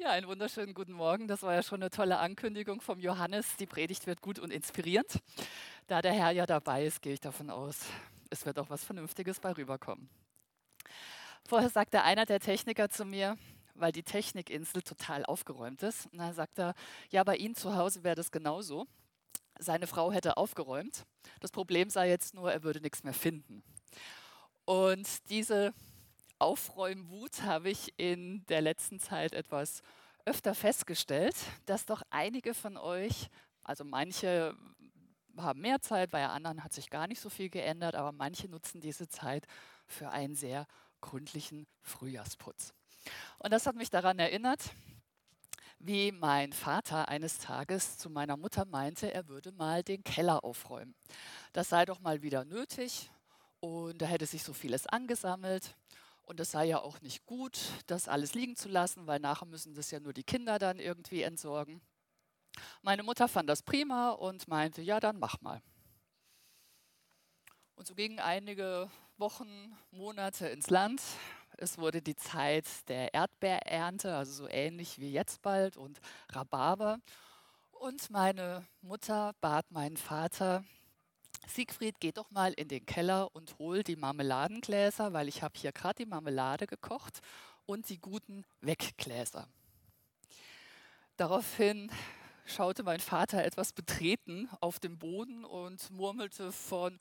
Ja, 0.00 0.10
einen 0.10 0.28
wunderschönen 0.28 0.74
guten 0.74 0.92
Morgen. 0.92 1.26
Das 1.26 1.42
war 1.42 1.54
ja 1.54 1.62
schon 1.64 1.82
eine 1.82 1.90
tolle 1.90 2.20
Ankündigung 2.20 2.80
vom 2.80 3.00
Johannes. 3.00 3.56
Die 3.56 3.66
Predigt 3.66 4.06
wird 4.06 4.22
gut 4.22 4.38
und 4.38 4.52
inspirierend. 4.52 5.18
Da 5.88 6.00
der 6.02 6.12
Herr 6.12 6.30
ja 6.30 6.46
dabei 6.46 6.86
ist, 6.86 7.02
gehe 7.02 7.14
ich 7.14 7.20
davon 7.20 7.50
aus, 7.50 7.80
es 8.30 8.46
wird 8.46 8.60
auch 8.60 8.70
was 8.70 8.84
Vernünftiges 8.84 9.40
bei 9.40 9.50
rüberkommen. 9.50 10.08
Vorher 11.48 11.68
sagte 11.68 12.02
einer 12.04 12.26
der 12.26 12.38
Techniker 12.38 12.88
zu 12.88 13.04
mir, 13.04 13.36
weil 13.74 13.90
die 13.90 14.04
Technikinsel 14.04 14.82
total 14.82 15.26
aufgeräumt 15.26 15.82
ist. 15.82 16.06
Und 16.12 16.18
dann 16.18 16.32
sagt 16.32 16.60
er, 16.60 16.74
ja, 17.10 17.24
bei 17.24 17.34
Ihnen 17.34 17.56
zu 17.56 17.74
Hause 17.74 18.04
wäre 18.04 18.14
das 18.14 18.30
genauso. 18.30 18.86
Seine 19.58 19.88
Frau 19.88 20.12
hätte 20.12 20.36
aufgeräumt. 20.36 21.06
Das 21.40 21.50
Problem 21.50 21.90
sei 21.90 22.08
jetzt 22.08 22.34
nur, 22.34 22.52
er 22.52 22.62
würde 22.62 22.80
nichts 22.80 23.02
mehr 23.02 23.14
finden. 23.14 23.64
Und 24.64 25.28
diese 25.28 25.74
Aufräumwut 26.38 27.42
habe 27.42 27.70
ich 27.70 27.94
in 27.98 28.44
der 28.46 28.60
letzten 28.60 29.00
Zeit 29.00 29.32
etwas 29.32 29.82
öfter 30.24 30.54
festgestellt, 30.54 31.36
dass 31.66 31.86
doch 31.86 32.02
einige 32.10 32.54
von 32.54 32.76
euch, 32.76 33.28
also 33.64 33.84
manche 33.84 34.54
haben 35.36 35.60
mehr 35.60 35.80
Zeit, 35.80 36.10
bei 36.10 36.26
anderen 36.26 36.62
hat 36.64 36.72
sich 36.72 36.90
gar 36.90 37.06
nicht 37.06 37.20
so 37.20 37.30
viel 37.30 37.48
geändert, 37.48 37.94
aber 37.94 38.12
manche 38.12 38.48
nutzen 38.48 38.80
diese 38.80 39.08
Zeit 39.08 39.46
für 39.86 40.10
einen 40.10 40.34
sehr 40.34 40.66
gründlichen 41.00 41.66
Frühjahrsputz. 41.82 42.74
Und 43.38 43.52
das 43.52 43.66
hat 43.66 43.76
mich 43.76 43.90
daran 43.90 44.18
erinnert, 44.18 44.60
wie 45.78 46.10
mein 46.10 46.52
Vater 46.52 47.08
eines 47.08 47.38
Tages 47.38 47.98
zu 47.98 48.10
meiner 48.10 48.36
Mutter 48.36 48.64
meinte, 48.64 49.12
er 49.12 49.28
würde 49.28 49.52
mal 49.52 49.84
den 49.84 50.02
Keller 50.02 50.42
aufräumen. 50.44 50.94
Das 51.52 51.68
sei 51.68 51.84
doch 51.84 52.00
mal 52.00 52.22
wieder 52.22 52.44
nötig 52.44 53.10
und 53.60 54.02
da 54.02 54.06
hätte 54.06 54.26
sich 54.26 54.42
so 54.42 54.52
vieles 54.52 54.86
angesammelt. 54.88 55.76
Und 56.28 56.38
es 56.40 56.50
sei 56.50 56.66
ja 56.66 56.82
auch 56.82 57.00
nicht 57.00 57.24
gut, 57.24 57.58
das 57.86 58.06
alles 58.06 58.34
liegen 58.34 58.54
zu 58.54 58.68
lassen, 58.68 59.06
weil 59.06 59.18
nachher 59.18 59.46
müssen 59.46 59.72
das 59.72 59.90
ja 59.90 59.98
nur 59.98 60.12
die 60.12 60.24
Kinder 60.24 60.58
dann 60.58 60.78
irgendwie 60.78 61.22
entsorgen. 61.22 61.80
Meine 62.82 63.02
Mutter 63.02 63.28
fand 63.28 63.48
das 63.48 63.62
prima 63.62 64.10
und 64.10 64.46
meinte, 64.46 64.82
ja, 64.82 65.00
dann 65.00 65.18
mach 65.18 65.40
mal. 65.40 65.62
Und 67.76 67.86
so 67.86 67.94
gingen 67.94 68.18
einige 68.18 68.90
Wochen, 69.16 69.74
Monate 69.90 70.48
ins 70.48 70.68
Land. 70.68 71.00
Es 71.56 71.78
wurde 71.78 72.02
die 72.02 72.16
Zeit 72.16 72.66
der 72.88 73.14
Erdbeerernte, 73.14 74.14
also 74.14 74.44
so 74.44 74.48
ähnlich 74.50 74.98
wie 74.98 75.10
jetzt 75.10 75.40
bald, 75.40 75.78
und 75.78 75.98
Rhabarber. 76.28 76.98
Und 77.70 78.10
meine 78.10 78.66
Mutter 78.82 79.32
bat 79.40 79.70
meinen 79.70 79.96
Vater, 79.96 80.62
Siegfried, 81.48 81.98
geh 82.00 82.12
doch 82.12 82.30
mal 82.30 82.52
in 82.52 82.68
den 82.68 82.84
Keller 82.84 83.34
und 83.34 83.58
hol 83.58 83.82
die 83.82 83.96
Marmeladengläser, 83.96 85.12
weil 85.12 85.28
ich 85.28 85.42
habe 85.42 85.58
hier 85.58 85.72
gerade 85.72 86.04
die 86.04 86.08
Marmelade 86.08 86.66
gekocht 86.66 87.20
und 87.66 87.88
die 87.88 87.98
guten 87.98 88.44
Weggläser. 88.60 89.48
Daraufhin 91.16 91.90
schaute 92.44 92.82
mein 92.82 93.00
Vater 93.00 93.44
etwas 93.44 93.72
betreten 93.72 94.48
auf 94.60 94.78
den 94.78 94.98
Boden 94.98 95.44
und 95.44 95.90
murmelte 95.90 96.52
von, 96.52 97.00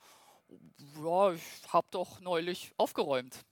ja, 1.03 1.33
ich 1.33 1.43
habe 1.67 1.87
doch 1.91 2.19
neulich 2.19 2.73
aufgeräumt. 2.77 3.45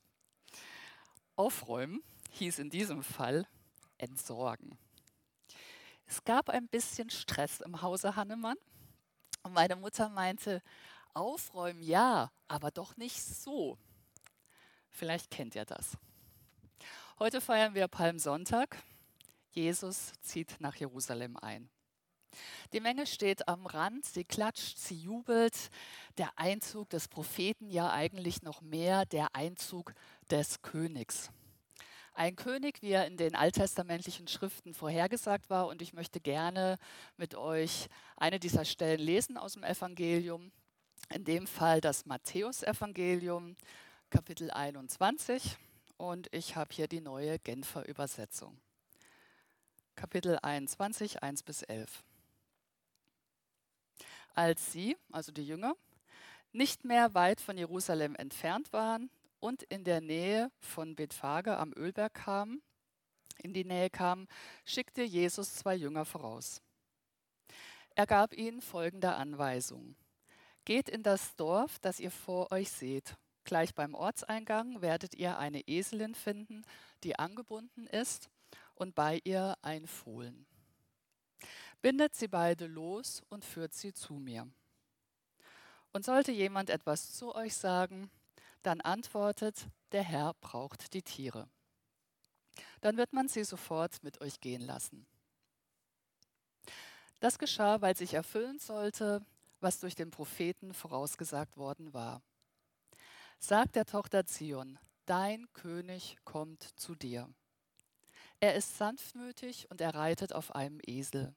Aufräumen 1.36 2.02
hieß 2.32 2.59
in 2.59 2.70
diesem 2.70 3.04
Fall 3.04 3.48
entsorgen. 3.98 4.78
Es 6.08 6.24
gab 6.24 6.50
ein 6.50 6.68
bisschen 6.68 7.09
Stress 7.09 7.62
im 7.62 7.82
Hause 7.82 8.16
Hannemann 8.16 8.58
und 9.46 9.54
meine 9.54 9.76
Mutter 9.76 10.10
meinte, 10.10 10.62
aufräumen 11.14 11.82
ja, 11.82 12.32
aber 12.48 12.72
doch 12.72 12.98
nicht 12.98 13.22
so. 13.24 13.78
Vielleicht 14.90 15.30
kennt 15.30 15.54
ihr 15.56 15.66
das. 15.66 15.98
Heute 17.20 17.42
feiern 17.42 17.76
wir 17.76 17.88
Palmsonntag. 17.88 18.76
Jesus 19.52 20.14
zieht 20.22 20.60
nach 20.60 20.76
Jerusalem 20.76 21.38
ein. 21.38 21.70
Die 22.74 22.80
Menge 22.80 23.06
steht 23.06 23.48
am 23.48 23.68
Rand, 23.68 24.04
sie 24.06 24.26
klatscht, 24.26 24.78
sie 24.78 24.98
jubelt. 24.98 25.70
Der 26.18 26.38
Einzug 26.38 26.90
des 26.90 27.08
Propheten, 27.08 27.69
ja 27.69 27.92
eigentlich 27.92 28.42
noch 28.42 28.62
mehr 28.62 29.06
der 29.06 29.36
Einzug 29.36 29.94
des 30.30 30.64
Königs. 30.64 31.30
Ein 32.18 32.38
König, 32.38 32.81
wie 32.81 32.92
er 32.92 33.08
in 33.08 33.18
den 33.18 33.36
alttestamentlichen 33.36 34.30
Schriften 34.30 34.74
vorhergesagt 34.74 35.50
war. 35.50 35.68
Und 35.68 35.81
ich 35.81 35.92
möchte 35.92 36.22
gerne 36.22 36.78
mit 37.18 37.36
euch 37.36 37.90
eine 38.16 38.40
dieser 38.40 38.64
Stellen 38.64 39.02
lesen 39.02 39.38
aus 39.38 39.53
dem 39.53 39.66
Evangelium. 39.66 40.54
In 41.14 41.25
dem 41.25 41.46
Fall 41.46 41.81
das 41.81 42.06
Matthäusevangelium, 42.06 43.58
Kapitel 44.09 44.50
21. 44.50 45.58
Und 45.98 46.34
ich 46.34 46.56
habe 46.56 46.74
hier 46.74 46.88
die 46.88 47.02
neue 47.02 47.38
Genfer 47.38 47.86
Übersetzung. 47.86 48.58
Kapitel 49.98 50.40
21, 50.42 51.22
1 51.22 51.44
bis 51.44 51.64
11. 51.64 52.02
Als 54.36 54.72
sie, 54.72 54.96
also 55.12 55.34
die 55.34 55.46
Jünger, 55.46 55.75
nicht 56.54 56.86
mehr 56.86 57.14
weit 57.14 57.42
von 57.42 57.58
Jerusalem 57.58 58.16
entfernt 58.16 58.72
waren, 58.72 59.09
und 59.40 59.63
in 59.63 59.84
der 59.84 60.01
Nähe 60.01 60.51
von 60.59 60.96
Bethphage 60.96 61.57
am 61.57 61.73
Ölberg 61.75 62.13
kam, 62.13 62.62
in 63.38 63.53
die 63.53 63.66
Nähe 63.66 63.90
kam, 63.90 64.28
schickte 64.63 65.03
Jesus 65.03 65.56
zwei 65.56 65.75
Jünger 65.75 66.06
voraus. 66.06 66.62
Er 67.95 68.06
gab 68.06 68.34
ihnen 68.34 68.62
folgende 68.62 69.16
Anweisung. 69.16 69.95
Geht 70.66 70.90
in 70.90 71.03
das 71.03 71.35
Dorf, 71.35 71.79
das 71.79 72.00
ihr 72.00 72.12
vor 72.12 72.51
euch 72.51 72.69
seht. 72.69 73.16
Gleich 73.44 73.75
beim 73.75 73.94
Ortseingang 73.94 74.81
werdet 74.81 75.16
ihr 75.16 75.38
eine 75.38 75.62
Eselin 75.68 76.16
finden, 76.16 76.66
die 77.03 77.18
angebunden 77.19 77.88
ist, 77.88 78.29
und 78.74 78.95
bei 78.95 79.22
ihr 79.24 79.57
ein 79.62 79.88
Fohlen. 79.88 80.45
Bindet 81.81 82.16
sie 82.16 82.28
beide 82.28 82.68
los 82.68 83.22
und 83.29 83.45
führt 83.45 83.74
sie 83.74 83.94
zu 83.94 84.16
mir. 84.16 84.50
Und 85.94 86.03
sollte 86.03 86.31
jemand 86.31 86.69
etwas 86.69 87.13
zu 87.13 87.35
euch 87.35 87.56
sagen, 87.56 88.09
dann 88.66 88.81
antwortet, 88.81 89.68
der 89.92 90.03
Herr 90.03 90.34
braucht 90.42 90.94
die 90.94 91.03
Tiere. 91.03 91.48
Dann 92.81 92.98
wird 92.98 93.14
man 93.14 93.28
sie 93.28 93.44
sofort 93.44 94.03
mit 94.03 94.22
euch 94.22 94.40
gehen 94.40 94.62
lassen. 94.62 95.06
Das 97.20 97.40
geschah, 97.40 97.81
weil 97.81 97.96
sich 97.96 98.14
erfüllen 98.14 98.59
sollte, 98.59 99.25
was 99.59 99.80
durch 99.80 99.96
den 99.96 100.12
Propheten 100.12 100.74
vorausgesagt 100.74 101.58
worden 101.58 101.94
war. 101.94 102.22
Sagt 103.40 103.75
der 103.75 103.86
Tochter 103.86 104.25
Zion, 104.25 104.80
dein 105.06 105.52
König 105.54 106.18
kommt 106.24 106.64
zu 106.80 106.96
dir. 106.96 107.30
Er 108.40 108.56
ist 108.56 108.78
sanftmütig 108.78 109.70
und 109.70 109.81
er 109.81 109.96
reitet 109.96 110.34
auf 110.34 110.54
einem 110.54 110.80
Esel, 110.86 111.34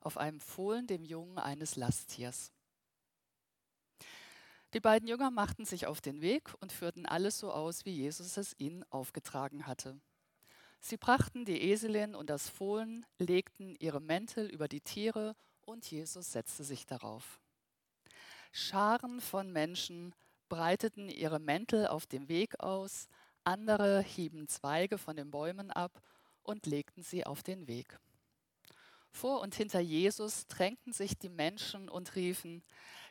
auf 0.00 0.18
einem 0.18 0.40
Fohlen, 0.40 0.86
dem 0.86 1.04
Jungen 1.04 1.38
eines 1.38 1.76
Lasttiers. 1.76 2.53
Die 4.74 4.80
beiden 4.80 5.08
Jünger 5.08 5.30
machten 5.30 5.64
sich 5.64 5.86
auf 5.86 6.00
den 6.00 6.20
Weg 6.20 6.52
und 6.60 6.72
führten 6.72 7.06
alles 7.06 7.38
so 7.38 7.52
aus, 7.52 7.84
wie 7.84 7.92
Jesus 7.92 8.36
es 8.36 8.56
ihnen 8.58 8.84
aufgetragen 8.90 9.68
hatte. 9.68 10.00
Sie 10.80 10.96
brachten 10.96 11.44
die 11.44 11.62
Eselin 11.70 12.16
und 12.16 12.28
das 12.28 12.48
Fohlen, 12.48 13.06
legten 13.18 13.76
ihre 13.78 14.00
Mäntel 14.00 14.50
über 14.50 14.66
die 14.66 14.80
Tiere 14.80 15.36
und 15.60 15.88
Jesus 15.88 16.32
setzte 16.32 16.64
sich 16.64 16.86
darauf. 16.86 17.40
Scharen 18.50 19.20
von 19.20 19.52
Menschen 19.52 20.12
breiteten 20.48 21.08
ihre 21.08 21.38
Mäntel 21.38 21.86
auf 21.86 22.06
dem 22.06 22.28
Weg 22.28 22.58
aus, 22.58 23.06
andere 23.44 24.02
hieben 24.02 24.48
Zweige 24.48 24.98
von 24.98 25.14
den 25.14 25.30
Bäumen 25.30 25.70
ab 25.70 26.02
und 26.42 26.66
legten 26.66 27.04
sie 27.04 27.24
auf 27.24 27.44
den 27.44 27.68
Weg. 27.68 28.00
Vor 29.12 29.40
und 29.40 29.54
hinter 29.54 29.78
Jesus 29.78 30.48
drängten 30.48 30.92
sich 30.92 31.16
die 31.16 31.28
Menschen 31.28 31.88
und 31.88 32.16
riefen, 32.16 32.64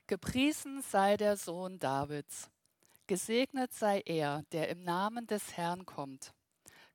Gepriesen 0.08 0.82
sei 0.82 1.16
der 1.16 1.38
Sohn 1.38 1.80
Davids. 1.80 2.50
Gesegnet 3.08 3.74
sei 3.74 4.02
er, 4.06 4.44
der 4.52 4.70
im 4.70 4.84
Namen 4.84 5.28
des 5.28 5.56
Herrn 5.56 5.86
kommt. 5.86 6.34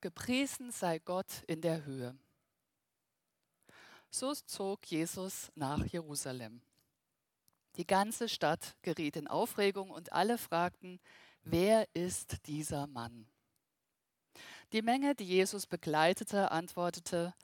Gepriesen 0.01 0.71
sei 0.73 0.99
Gott 0.99 1.43
in 1.47 1.63
der 1.63 1.85
Höhe. 1.85 2.17
So 4.11 4.35
zog 4.35 4.87
Jesus 4.87 5.51
nach 5.55 5.85
Jerusalem. 5.87 6.61
Die 7.77 7.87
ganze 7.87 8.29
Stadt 8.29 8.75
geriet 8.83 9.17
in 9.17 9.27
Aufregung 9.27 9.91
und 9.91 10.13
alle 10.13 10.37
fragten, 10.37 11.01
wer 11.45 11.87
ist 11.95 12.47
dieser 12.47 12.87
Mann? 12.87 13.27
Die 14.73 14.83
Menge, 14.83 15.15
die 15.15 15.25
Jesus 15.25 15.67
begleitete, 15.67 16.51
antwortete, 16.51 17.35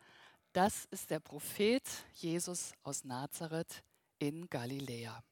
das 0.53 0.85
ist 0.91 1.11
der 1.11 1.21
Prophet 1.21 1.83
Jesus 2.13 2.73
aus 2.83 3.05
Nazareth 3.05 3.83
in 4.19 4.49
Galiläa. 4.49 5.23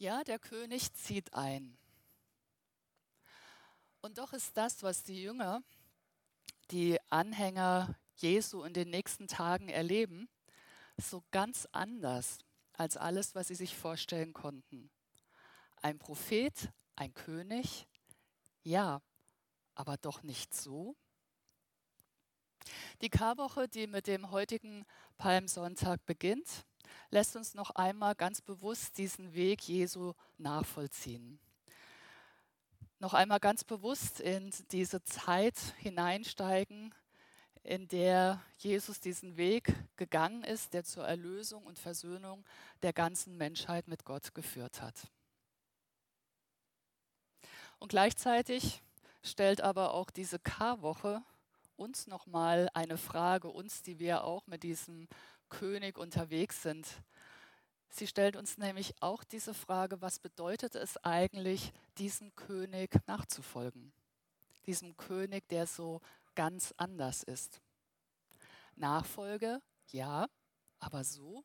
Ja, 0.00 0.22
der 0.22 0.38
König 0.38 0.94
zieht 0.94 1.34
ein. 1.34 1.76
Und 4.00 4.18
doch 4.18 4.32
ist 4.32 4.56
das, 4.56 4.84
was 4.84 5.02
die 5.02 5.20
Jünger, 5.20 5.60
die 6.70 6.98
Anhänger 7.10 7.96
Jesu 8.14 8.62
in 8.62 8.74
den 8.74 8.90
nächsten 8.90 9.26
Tagen 9.26 9.68
erleben, 9.68 10.28
so 10.96 11.24
ganz 11.32 11.66
anders 11.72 12.38
als 12.74 12.96
alles, 12.96 13.34
was 13.34 13.48
sie 13.48 13.56
sich 13.56 13.76
vorstellen 13.76 14.32
konnten. 14.32 14.88
Ein 15.82 15.98
Prophet, 15.98 16.70
ein 16.94 17.12
König, 17.12 17.88
ja, 18.62 19.02
aber 19.74 19.96
doch 19.96 20.22
nicht 20.22 20.54
so. 20.54 20.94
Die 23.00 23.10
Karwoche, 23.10 23.66
die 23.66 23.88
mit 23.88 24.06
dem 24.06 24.30
heutigen 24.30 24.84
Palmsonntag 25.16 26.06
beginnt, 26.06 26.67
lässt 27.10 27.36
uns 27.36 27.54
noch 27.54 27.70
einmal 27.70 28.14
ganz 28.14 28.40
bewusst 28.40 28.98
diesen 28.98 29.34
Weg 29.34 29.62
Jesu 29.62 30.14
nachvollziehen. 30.36 31.38
Noch 33.00 33.14
einmal 33.14 33.38
ganz 33.40 33.64
bewusst 33.64 34.20
in 34.20 34.52
diese 34.72 35.02
Zeit 35.04 35.56
hineinsteigen, 35.78 36.94
in 37.62 37.86
der 37.88 38.42
Jesus 38.56 39.00
diesen 39.00 39.36
Weg 39.36 39.72
gegangen 39.96 40.42
ist, 40.42 40.74
der 40.74 40.84
zur 40.84 41.06
Erlösung 41.06 41.64
und 41.64 41.78
Versöhnung 41.78 42.44
der 42.82 42.92
ganzen 42.92 43.36
Menschheit 43.36 43.88
mit 43.88 44.04
Gott 44.04 44.34
geführt 44.34 44.80
hat. 44.80 45.08
Und 47.78 47.90
gleichzeitig 47.90 48.82
stellt 49.22 49.60
aber 49.60 49.94
auch 49.94 50.10
diese 50.10 50.38
Karwoche 50.38 51.22
uns 51.76 52.08
nochmal 52.08 52.68
eine 52.74 52.98
Frage, 52.98 53.48
uns, 53.48 53.82
die 53.82 53.98
wir 54.00 54.24
auch 54.24 54.46
mit 54.46 54.64
diesem 54.64 55.06
König 55.48 55.98
unterwegs 55.98 56.62
sind. 56.62 56.86
Sie 57.90 58.06
stellt 58.06 58.36
uns 58.36 58.58
nämlich 58.58 58.94
auch 59.00 59.24
diese 59.24 59.54
Frage, 59.54 60.00
was 60.02 60.18
bedeutet 60.18 60.74
es 60.74 60.96
eigentlich, 61.04 61.72
diesem 61.96 62.34
König 62.36 62.90
nachzufolgen? 63.06 63.92
Diesem 64.66 64.96
König, 64.96 65.48
der 65.48 65.66
so 65.66 66.00
ganz 66.34 66.74
anders 66.76 67.22
ist. 67.22 67.60
Nachfolge, 68.76 69.60
ja, 69.90 70.28
aber 70.78 71.02
so? 71.02 71.44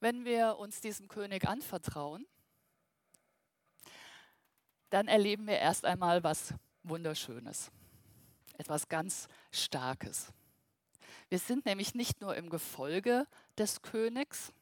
Wenn 0.00 0.24
wir 0.24 0.58
uns 0.58 0.80
diesem 0.80 1.08
König 1.08 1.48
anvertrauen, 1.48 2.26
dann 4.90 5.08
erleben 5.08 5.46
wir 5.46 5.58
erst 5.58 5.84
einmal 5.84 6.22
was 6.22 6.54
Wunderschönes, 6.82 7.70
etwas 8.56 8.88
ganz 8.88 9.28
Starkes. 9.50 10.32
Wir 11.28 11.38
sind 11.38 11.66
nämlich 11.66 11.94
nicht 11.94 12.20
nur 12.20 12.36
im 12.36 12.48
Gefolge 12.48 13.26
des 13.58 13.82
Königs, 13.82 14.52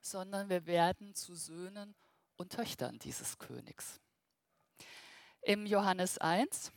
sondern 0.00 0.48
wir 0.48 0.66
werden 0.66 1.14
zu 1.14 1.34
Söhnen 1.34 1.96
und 2.36 2.52
Töchtern 2.52 2.98
dieses 3.00 3.38
Königs. 3.38 4.00
Im 5.42 5.66
Johannes 5.66 6.18
1, 6.18 6.70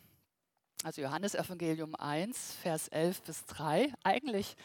also 0.83 1.01
Johannes 1.01 1.35
Evangelium 1.35 1.95
1, 1.95 2.53
Vers 2.55 2.87
11 2.87 3.21
bis 3.21 3.45
3, 3.45 3.93
eigentlich 4.03 4.55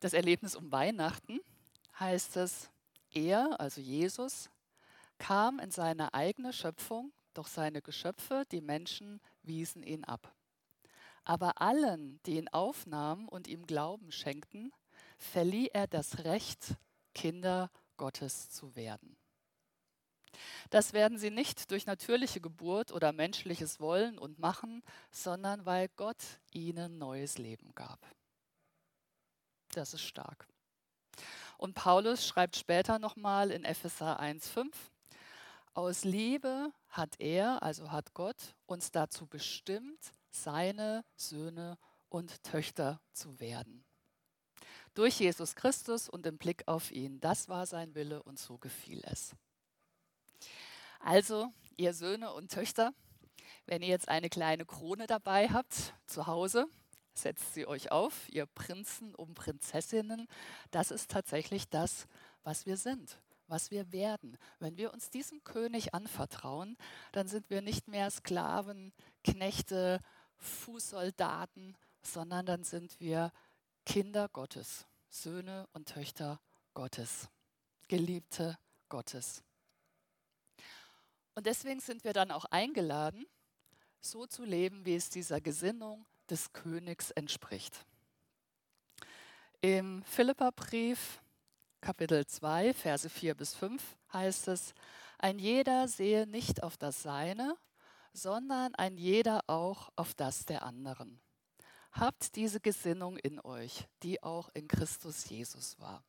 das 0.00 0.14
Erlebnis 0.14 0.56
um 0.56 0.72
Weihnachten, 0.72 1.40
heißt 1.98 2.36
es, 2.38 2.70
er, 3.12 3.60
also 3.60 3.80
Jesus, 3.80 4.50
kam 5.18 5.60
in 5.60 5.70
seine 5.70 6.12
eigene 6.12 6.52
Schöpfung, 6.52 7.12
doch 7.34 7.46
seine 7.46 7.82
Geschöpfe, 7.82 8.44
die 8.50 8.60
Menschen, 8.60 9.20
wiesen 9.42 9.82
ihn 9.82 10.04
ab. 10.04 10.35
Aber 11.28 11.60
allen, 11.60 12.20
die 12.24 12.36
ihn 12.36 12.46
aufnahmen 12.48 13.26
und 13.26 13.48
ihm 13.48 13.66
Glauben 13.66 14.12
schenkten, 14.12 14.72
verlieh 15.18 15.68
er 15.72 15.88
das 15.88 16.24
Recht, 16.24 16.76
Kinder 17.14 17.68
Gottes 17.96 18.48
zu 18.48 18.76
werden. 18.76 19.16
Das 20.70 20.92
werden 20.92 21.18
sie 21.18 21.30
nicht 21.30 21.72
durch 21.72 21.86
natürliche 21.86 22.40
Geburt 22.40 22.92
oder 22.92 23.12
menschliches 23.12 23.80
Wollen 23.80 24.18
und 24.18 24.38
Machen, 24.38 24.84
sondern 25.10 25.66
weil 25.66 25.88
Gott 25.96 26.22
ihnen 26.52 26.96
neues 26.98 27.38
Leben 27.38 27.74
gab. 27.74 27.98
Das 29.70 29.94
ist 29.94 30.02
stark. 30.02 30.46
Und 31.58 31.74
Paulus 31.74 32.24
schreibt 32.24 32.54
später 32.54 33.00
nochmal 33.00 33.50
in 33.50 33.64
Epheser 33.64 34.20
1,5, 34.20 34.72
aus 35.74 36.04
Liebe 36.04 36.72
hat 36.88 37.18
er, 37.18 37.64
also 37.64 37.90
hat 37.90 38.14
Gott, 38.14 38.54
uns 38.66 38.92
dazu 38.92 39.26
bestimmt, 39.26 40.12
seine 40.42 41.04
Söhne 41.16 41.78
und 42.08 42.42
Töchter 42.42 43.00
zu 43.12 43.40
werden. 43.40 43.84
Durch 44.94 45.20
Jesus 45.20 45.54
Christus 45.54 46.08
und 46.08 46.24
im 46.26 46.38
Blick 46.38 46.66
auf 46.66 46.90
ihn. 46.90 47.20
Das 47.20 47.48
war 47.48 47.66
sein 47.66 47.94
Wille 47.94 48.22
und 48.22 48.38
so 48.38 48.56
gefiel 48.56 49.02
es. 49.04 49.34
Also, 51.00 51.52
ihr 51.76 51.92
Söhne 51.92 52.32
und 52.32 52.50
Töchter, 52.50 52.92
wenn 53.66 53.82
ihr 53.82 53.88
jetzt 53.88 54.08
eine 54.08 54.30
kleine 54.30 54.64
Krone 54.64 55.06
dabei 55.06 55.48
habt 55.48 55.94
zu 56.06 56.26
Hause, 56.26 56.66
setzt 57.18 57.54
sie 57.54 57.66
euch 57.66 57.92
auf, 57.92 58.28
ihr 58.28 58.46
Prinzen 58.46 59.14
und 59.14 59.34
Prinzessinnen. 59.34 60.28
Das 60.70 60.90
ist 60.90 61.10
tatsächlich 61.10 61.68
das, 61.68 62.06
was 62.42 62.66
wir 62.66 62.76
sind, 62.76 63.20
was 63.48 63.70
wir 63.70 63.92
werden. 63.92 64.38
Wenn 64.58 64.76
wir 64.76 64.92
uns 64.92 65.10
diesem 65.10 65.42
König 65.44 65.94
anvertrauen, 65.94 66.76
dann 67.12 67.28
sind 67.28 67.50
wir 67.50 67.62
nicht 67.62 67.88
mehr 67.88 68.10
Sklaven, 68.10 68.92
Knechte, 69.24 70.00
Fußsoldaten, 70.38 71.76
sondern 72.02 72.46
dann 72.46 72.64
sind 72.64 72.98
wir 73.00 73.32
Kinder 73.84 74.28
Gottes, 74.28 74.86
Söhne 75.08 75.68
und 75.72 75.88
Töchter 75.88 76.40
Gottes, 76.74 77.28
Geliebte 77.88 78.58
Gottes. 78.88 79.42
Und 81.34 81.46
deswegen 81.46 81.80
sind 81.80 82.04
wir 82.04 82.12
dann 82.12 82.30
auch 82.30 82.46
eingeladen, 82.46 83.26
so 84.00 84.26
zu 84.26 84.44
leben, 84.44 84.84
wie 84.84 84.94
es 84.94 85.10
dieser 85.10 85.40
Gesinnung 85.40 86.06
des 86.30 86.52
Königs 86.52 87.10
entspricht. 87.10 87.84
Im 89.60 90.02
Philipperbrief 90.04 91.20
Kapitel 91.80 92.26
2, 92.26 92.74
Verse 92.74 93.08
4 93.08 93.34
bis 93.34 93.54
5 93.54 93.82
heißt 94.12 94.48
es, 94.48 94.74
ein 95.18 95.38
jeder 95.38 95.88
sehe 95.88 96.26
nicht 96.26 96.62
auf 96.62 96.76
das 96.76 97.02
Seine, 97.02 97.56
sondern 98.16 98.74
ein 98.74 98.96
jeder 98.96 99.42
auch 99.46 99.90
auf 99.94 100.14
das 100.14 100.44
der 100.46 100.62
anderen. 100.62 101.20
Habt 101.92 102.36
diese 102.36 102.60
Gesinnung 102.60 103.16
in 103.18 103.40
euch, 103.40 103.86
die 104.02 104.22
auch 104.22 104.48
in 104.54 104.68
Christus 104.68 105.28
Jesus 105.28 105.78
war. 105.78 106.02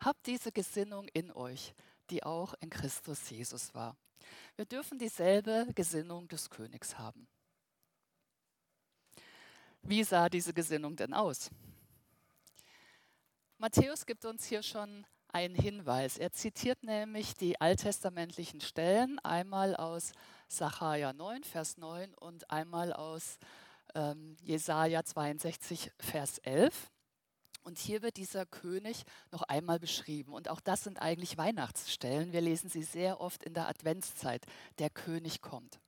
Habt 0.00 0.26
diese 0.26 0.52
Gesinnung 0.52 1.08
in 1.12 1.32
euch, 1.32 1.74
die 2.10 2.22
auch 2.22 2.54
in 2.60 2.70
Christus 2.70 3.30
Jesus 3.30 3.74
war. 3.74 3.96
Wir 4.56 4.64
dürfen 4.64 4.98
dieselbe 4.98 5.68
Gesinnung 5.74 6.28
des 6.28 6.50
Königs 6.50 6.98
haben. 6.98 7.26
Wie 9.82 10.02
sah 10.02 10.28
diese 10.28 10.54
Gesinnung 10.54 10.96
denn 10.96 11.12
aus? 11.12 11.50
Matthäus 13.58 14.06
gibt 14.06 14.24
uns 14.24 14.46
hier 14.46 14.62
schon 14.62 15.06
einen 15.28 15.54
Hinweis. 15.54 16.16
Er 16.16 16.32
zitiert 16.32 16.82
nämlich 16.82 17.34
die 17.34 17.60
alttestamentlichen 17.60 18.60
Stellen, 18.60 19.18
einmal 19.20 19.76
aus 19.76 20.12
Sacharja 20.48 21.12
9, 21.12 21.44
Vers 21.44 21.76
9 21.78 22.14
und 22.14 22.50
einmal 22.50 22.92
aus 22.92 23.38
ähm, 23.94 24.36
Jesaja 24.42 25.04
62, 25.04 25.90
Vers 25.98 26.38
11. 26.38 26.90
Und 27.62 27.78
hier 27.78 28.02
wird 28.02 28.18
dieser 28.18 28.44
König 28.44 29.04
noch 29.30 29.42
einmal 29.42 29.78
beschrieben. 29.78 30.32
Und 30.34 30.50
auch 30.50 30.60
das 30.60 30.84
sind 30.84 31.00
eigentlich 31.00 31.38
Weihnachtsstellen. 31.38 32.32
Wir 32.32 32.42
lesen 32.42 32.68
sie 32.68 32.82
sehr 32.82 33.20
oft 33.20 33.42
in 33.42 33.54
der 33.54 33.68
Adventszeit. 33.68 34.44
Der 34.78 34.90
König 34.90 35.40
kommt. 35.40 35.80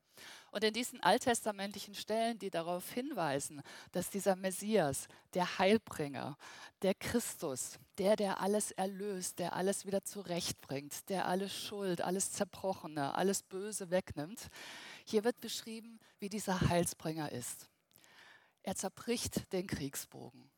Und 0.50 0.64
in 0.64 0.72
diesen 0.72 1.00
alttestamentlichen 1.02 1.94
Stellen, 1.94 2.38
die 2.38 2.50
darauf 2.50 2.90
hinweisen, 2.90 3.62
dass 3.92 4.10
dieser 4.10 4.36
Messias, 4.36 5.08
der 5.34 5.58
Heilbringer, 5.58 6.38
der 6.82 6.94
Christus, 6.94 7.78
der, 7.98 8.16
der 8.16 8.40
alles 8.40 8.70
erlöst, 8.70 9.38
der 9.38 9.54
alles 9.54 9.86
wieder 9.86 10.04
zurechtbringt, 10.04 11.08
der 11.08 11.26
alle 11.26 11.48
Schuld, 11.48 12.00
alles 12.00 12.32
Zerbrochene, 12.32 13.14
alles 13.14 13.42
Böse 13.42 13.90
wegnimmt, 13.90 14.48
hier 15.04 15.24
wird 15.24 15.40
beschrieben, 15.40 16.00
wie 16.18 16.28
dieser 16.28 16.68
Heilsbringer 16.68 17.32
ist. 17.32 17.68
Er 18.62 18.74
zerbricht 18.74 19.52
den 19.52 19.66
Kriegsbogen. 19.66 20.50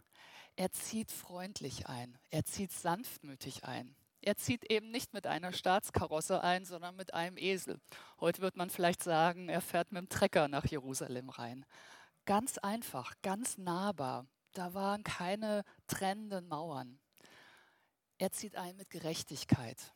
Er 0.56 0.72
zieht 0.72 1.12
freundlich 1.12 1.86
ein, 1.86 2.18
er 2.30 2.44
zieht 2.44 2.72
sanftmütig 2.72 3.64
ein. 3.64 3.94
Er 4.20 4.36
zieht 4.36 4.70
eben 4.70 4.90
nicht 4.90 5.14
mit 5.14 5.26
einer 5.26 5.52
Staatskarosse 5.52 6.42
ein, 6.42 6.64
sondern 6.64 6.96
mit 6.96 7.14
einem 7.14 7.36
Esel. 7.36 7.80
Heute 8.20 8.42
wird 8.42 8.56
man 8.56 8.70
vielleicht 8.70 9.02
sagen, 9.02 9.48
er 9.48 9.60
fährt 9.60 9.92
mit 9.92 10.02
dem 10.02 10.08
Trecker 10.08 10.48
nach 10.48 10.64
Jerusalem 10.66 11.28
rein. 11.30 11.64
Ganz 12.24 12.58
einfach, 12.58 13.14
ganz 13.22 13.58
nahbar. 13.58 14.26
Da 14.52 14.74
waren 14.74 15.04
keine 15.04 15.64
trennenden 15.86 16.48
Mauern. 16.48 16.98
Er 18.18 18.32
zieht 18.32 18.56
ein 18.56 18.76
mit 18.76 18.90
Gerechtigkeit. 18.90 19.94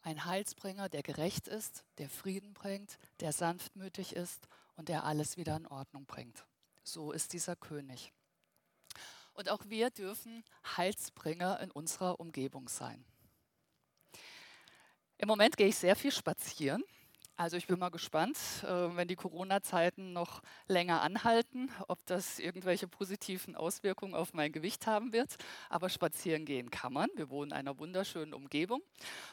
Ein 0.00 0.24
Heilsbringer, 0.24 0.88
der 0.88 1.02
gerecht 1.02 1.48
ist, 1.48 1.84
der 1.98 2.08
Frieden 2.08 2.54
bringt, 2.54 2.98
der 3.20 3.32
sanftmütig 3.32 4.14
ist 4.14 4.48
und 4.76 4.88
der 4.88 5.04
alles 5.04 5.36
wieder 5.36 5.56
in 5.56 5.66
Ordnung 5.66 6.06
bringt. 6.06 6.46
So 6.84 7.12
ist 7.12 7.32
dieser 7.32 7.56
König. 7.56 8.12
Und 9.34 9.50
auch 9.50 9.64
wir 9.66 9.90
dürfen 9.90 10.44
Heilsbringer 10.76 11.60
in 11.60 11.70
unserer 11.70 12.20
Umgebung 12.20 12.68
sein. 12.68 13.04
Im 15.18 15.28
Moment 15.28 15.56
gehe 15.56 15.68
ich 15.68 15.76
sehr 15.76 15.96
viel 15.96 16.12
spazieren. 16.12 16.82
Also 17.38 17.58
ich 17.58 17.66
bin 17.66 17.78
mal 17.78 17.90
gespannt, 17.90 18.38
äh, 18.64 18.96
wenn 18.96 19.08
die 19.08 19.16
Corona-Zeiten 19.16 20.14
noch 20.14 20.42
länger 20.68 21.02
anhalten, 21.02 21.70
ob 21.86 22.04
das 22.06 22.38
irgendwelche 22.38 22.88
positiven 22.88 23.56
Auswirkungen 23.56 24.14
auf 24.14 24.32
mein 24.32 24.52
Gewicht 24.52 24.86
haben 24.86 25.12
wird. 25.12 25.36
Aber 25.68 25.90
spazieren 25.90 26.46
gehen 26.46 26.70
kann 26.70 26.94
man. 26.94 27.10
Wir 27.14 27.28
wohnen 27.28 27.50
in 27.50 27.56
einer 27.56 27.78
wunderschönen 27.78 28.32
Umgebung. 28.32 28.82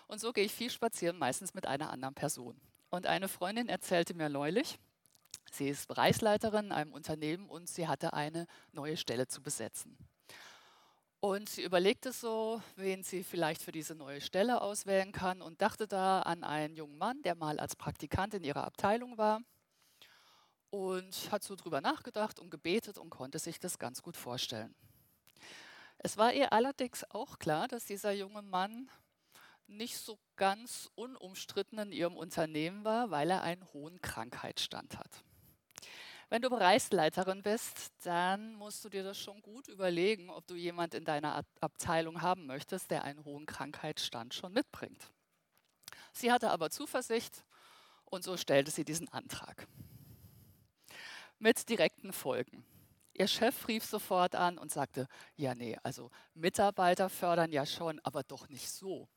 Und 0.07 0.19
so 0.19 0.33
gehe 0.33 0.43
ich 0.43 0.53
viel 0.53 0.69
spazieren, 0.69 1.17
meistens 1.17 1.53
mit 1.53 1.65
einer 1.65 1.91
anderen 1.91 2.13
Person. 2.13 2.59
Und 2.89 3.07
eine 3.07 3.29
Freundin 3.29 3.69
erzählte 3.69 4.13
mir 4.13 4.29
neulich, 4.29 4.77
sie 5.51 5.69
ist 5.69 5.87
Bereichsleiterin 5.87 6.65
in 6.65 6.71
einem 6.73 6.93
Unternehmen 6.93 7.49
und 7.49 7.69
sie 7.69 7.87
hatte 7.87 8.13
eine 8.13 8.47
neue 8.73 8.97
Stelle 8.97 9.27
zu 9.27 9.41
besetzen. 9.41 9.97
Und 11.23 11.47
sie 11.47 11.63
überlegte 11.63 12.11
so, 12.11 12.61
wen 12.75 13.01
sie 13.01 13.23
vielleicht 13.23 13.63
für 13.63 13.71
diese 13.71 13.95
neue 13.95 14.19
Stelle 14.19 14.59
auswählen 14.59 15.13
kann 15.13 15.41
und 15.41 15.61
dachte 15.61 15.87
da 15.87 16.19
an 16.19 16.43
einen 16.43 16.75
jungen 16.75 16.97
Mann, 16.97 17.21
der 17.21 17.35
mal 17.35 17.61
als 17.61 17.77
Praktikant 17.77 18.33
in 18.33 18.43
ihrer 18.43 18.65
Abteilung 18.65 19.17
war 19.17 19.39
und 20.69 21.31
hat 21.31 21.41
so 21.41 21.55
drüber 21.55 21.79
nachgedacht 21.79 22.41
und 22.41 22.49
gebetet 22.49 22.97
und 22.97 23.09
konnte 23.09 23.39
sich 23.39 23.57
das 23.57 23.79
ganz 23.79 24.01
gut 24.01 24.17
vorstellen. 24.17 24.75
Es 25.97 26.17
war 26.17 26.33
ihr 26.33 26.51
allerdings 26.51 27.09
auch 27.11 27.39
klar, 27.39 27.69
dass 27.69 27.85
dieser 27.85 28.11
junge 28.11 28.41
Mann 28.41 28.91
nicht 29.65 29.97
so 29.99 30.19
ganz 30.35 30.89
unumstritten 30.95 31.79
in 31.79 31.93
ihrem 31.93 32.17
Unternehmen 32.17 32.83
war, 32.83 33.11
weil 33.11 33.31
er 33.31 33.43
einen 33.43 33.65
hohen 33.71 34.01
Krankheitsstand 34.01 34.99
hat. 34.99 35.23
Wenn 36.29 36.41
du 36.41 36.49
Bereichsleiterin 36.49 37.43
bist, 37.43 37.91
dann 38.03 38.55
musst 38.55 38.83
du 38.83 38.89
dir 38.89 39.03
das 39.03 39.19
schon 39.19 39.41
gut 39.41 39.67
überlegen, 39.67 40.29
ob 40.29 40.47
du 40.47 40.55
jemand 40.55 40.93
in 40.93 41.05
deiner 41.05 41.43
Abteilung 41.59 42.21
haben 42.21 42.45
möchtest, 42.45 42.91
der 42.91 43.03
einen 43.03 43.23
hohen 43.23 43.45
Krankheitsstand 43.45 44.33
schon 44.33 44.53
mitbringt. 44.53 45.11
Sie 46.11 46.31
hatte 46.31 46.51
aber 46.51 46.69
Zuversicht 46.69 47.43
und 48.05 48.23
so 48.23 48.37
stellte 48.37 48.71
sie 48.71 48.85
diesen 48.85 49.09
Antrag. 49.09 49.67
Mit 51.39 51.69
direkten 51.69 52.13
Folgen. 52.13 52.65
Ihr 53.13 53.27
Chef 53.27 53.67
rief 53.67 53.83
sofort 53.83 54.33
an 54.33 54.57
und 54.57 54.71
sagte, 54.71 55.07
ja 55.35 55.53
nee, 55.53 55.77
also 55.83 56.09
Mitarbeiter 56.33 57.09
fördern 57.09 57.51
ja 57.51 57.65
schon, 57.65 57.99
aber 58.03 58.23
doch 58.23 58.49
nicht 58.49 58.69
so. 58.69 59.07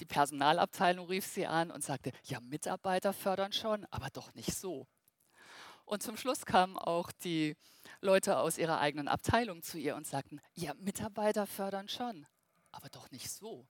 Die 0.00 0.06
Personalabteilung 0.06 1.08
rief 1.08 1.26
sie 1.26 1.46
an 1.46 1.70
und 1.70 1.82
sagte, 1.82 2.12
ja 2.24 2.40
Mitarbeiter 2.40 3.12
fördern 3.12 3.52
schon, 3.52 3.84
aber 3.90 4.10
doch 4.10 4.32
nicht 4.34 4.54
so. 4.54 4.86
Und 5.84 6.02
zum 6.02 6.16
Schluss 6.16 6.46
kamen 6.46 6.76
auch 6.76 7.12
die 7.12 7.56
Leute 8.00 8.38
aus 8.38 8.58
ihrer 8.58 8.80
eigenen 8.80 9.08
Abteilung 9.08 9.62
zu 9.62 9.78
ihr 9.78 9.96
und 9.96 10.06
sagten, 10.06 10.40
ja, 10.54 10.74
Mitarbeiter 10.74 11.46
fördern 11.46 11.88
schon, 11.88 12.26
aber 12.72 12.88
doch 12.88 13.10
nicht 13.10 13.30
so. 13.30 13.66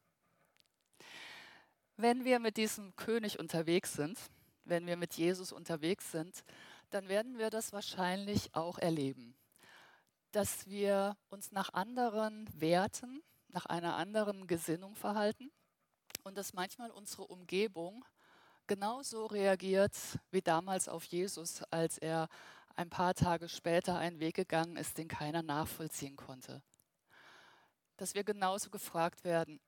Wenn 1.96 2.24
wir 2.24 2.40
mit 2.40 2.56
diesem 2.56 2.94
König 2.96 3.38
unterwegs 3.38 3.92
sind, 3.92 4.18
wenn 4.64 4.86
wir 4.86 4.96
mit 4.96 5.14
Jesus 5.14 5.52
unterwegs 5.52 6.10
sind, 6.10 6.44
dann 6.90 7.08
werden 7.08 7.38
wir 7.38 7.50
das 7.50 7.72
wahrscheinlich 7.72 8.54
auch 8.54 8.78
erleben, 8.78 9.36
dass 10.32 10.66
wir 10.66 11.16
uns 11.28 11.52
nach 11.52 11.72
anderen 11.72 12.48
Werten, 12.60 13.22
nach 13.48 13.66
einer 13.66 13.96
anderen 13.96 14.46
Gesinnung 14.46 14.96
verhalten 14.96 15.52
und 16.24 16.36
dass 16.36 16.54
manchmal 16.54 16.90
unsere 16.90 17.24
Umgebung 17.26 18.04
genauso 18.66 19.26
reagiert 19.26 19.96
wie 20.30 20.42
damals 20.42 20.88
auf 20.88 21.04
Jesus, 21.04 21.62
als 21.70 21.98
er 21.98 22.28
ein 22.76 22.90
paar 22.90 23.14
Tage 23.14 23.48
später 23.48 23.98
einen 23.98 24.20
Weg 24.20 24.34
gegangen 24.34 24.76
ist, 24.76 24.98
den 24.98 25.08
keiner 25.08 25.42
nachvollziehen 25.42 26.16
konnte. 26.16 26.62
Dass 27.96 28.14
wir 28.14 28.24
genauso 28.24 28.70
gefragt 28.70 29.24
werden, 29.24 29.60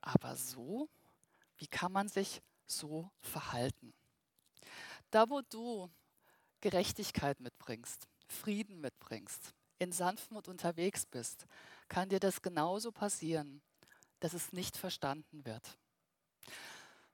aber 0.00 0.36
so? 0.36 0.88
Wie 1.58 1.66
kann 1.66 1.90
man 1.90 2.08
sich 2.08 2.42
so 2.66 3.10
verhalten? 3.20 3.94
Da, 5.10 5.28
wo 5.30 5.40
du 5.40 5.90
Gerechtigkeit 6.60 7.40
mitbringst, 7.40 8.06
Frieden 8.28 8.80
mitbringst, 8.80 9.54
in 9.78 9.92
Sanftmut 9.92 10.48
unterwegs 10.48 11.06
bist, 11.06 11.46
kann 11.88 12.08
dir 12.08 12.20
das 12.20 12.42
genauso 12.42 12.92
passieren, 12.92 13.62
dass 14.20 14.32
es 14.32 14.52
nicht 14.52 14.76
verstanden 14.76 15.44
wird. 15.44 15.76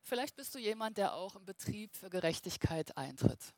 Vielleicht 0.02 0.34
bist 0.36 0.54
du 0.54 0.58
jemand, 0.58 0.98
der 0.98 1.14
auch 1.14 1.36
im 1.36 1.44
Betrieb 1.44 1.94
für 1.94 2.10
Gerechtigkeit 2.10 2.96
eintritt. 2.96 3.54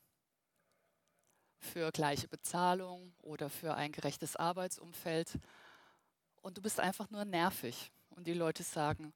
Für 1.58 1.90
gleiche 1.90 2.28
Bezahlung 2.28 3.14
oder 3.22 3.48
für 3.48 3.74
ein 3.74 3.92
gerechtes 3.92 4.36
Arbeitsumfeld. 4.36 5.38
Und 6.42 6.58
du 6.58 6.62
bist 6.62 6.78
einfach 6.78 7.10
nur 7.10 7.24
nervig. 7.24 7.90
Und 8.10 8.26
die 8.26 8.34
Leute 8.34 8.62
sagen, 8.62 9.14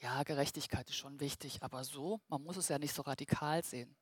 ja, 0.00 0.22
Gerechtigkeit 0.22 0.88
ist 0.88 0.96
schon 0.96 1.20
wichtig, 1.20 1.62
aber 1.62 1.84
so, 1.84 2.20
man 2.28 2.42
muss 2.42 2.56
es 2.56 2.68
ja 2.68 2.78
nicht 2.78 2.94
so 2.94 3.02
radikal 3.02 3.62
sehen. 3.62 3.94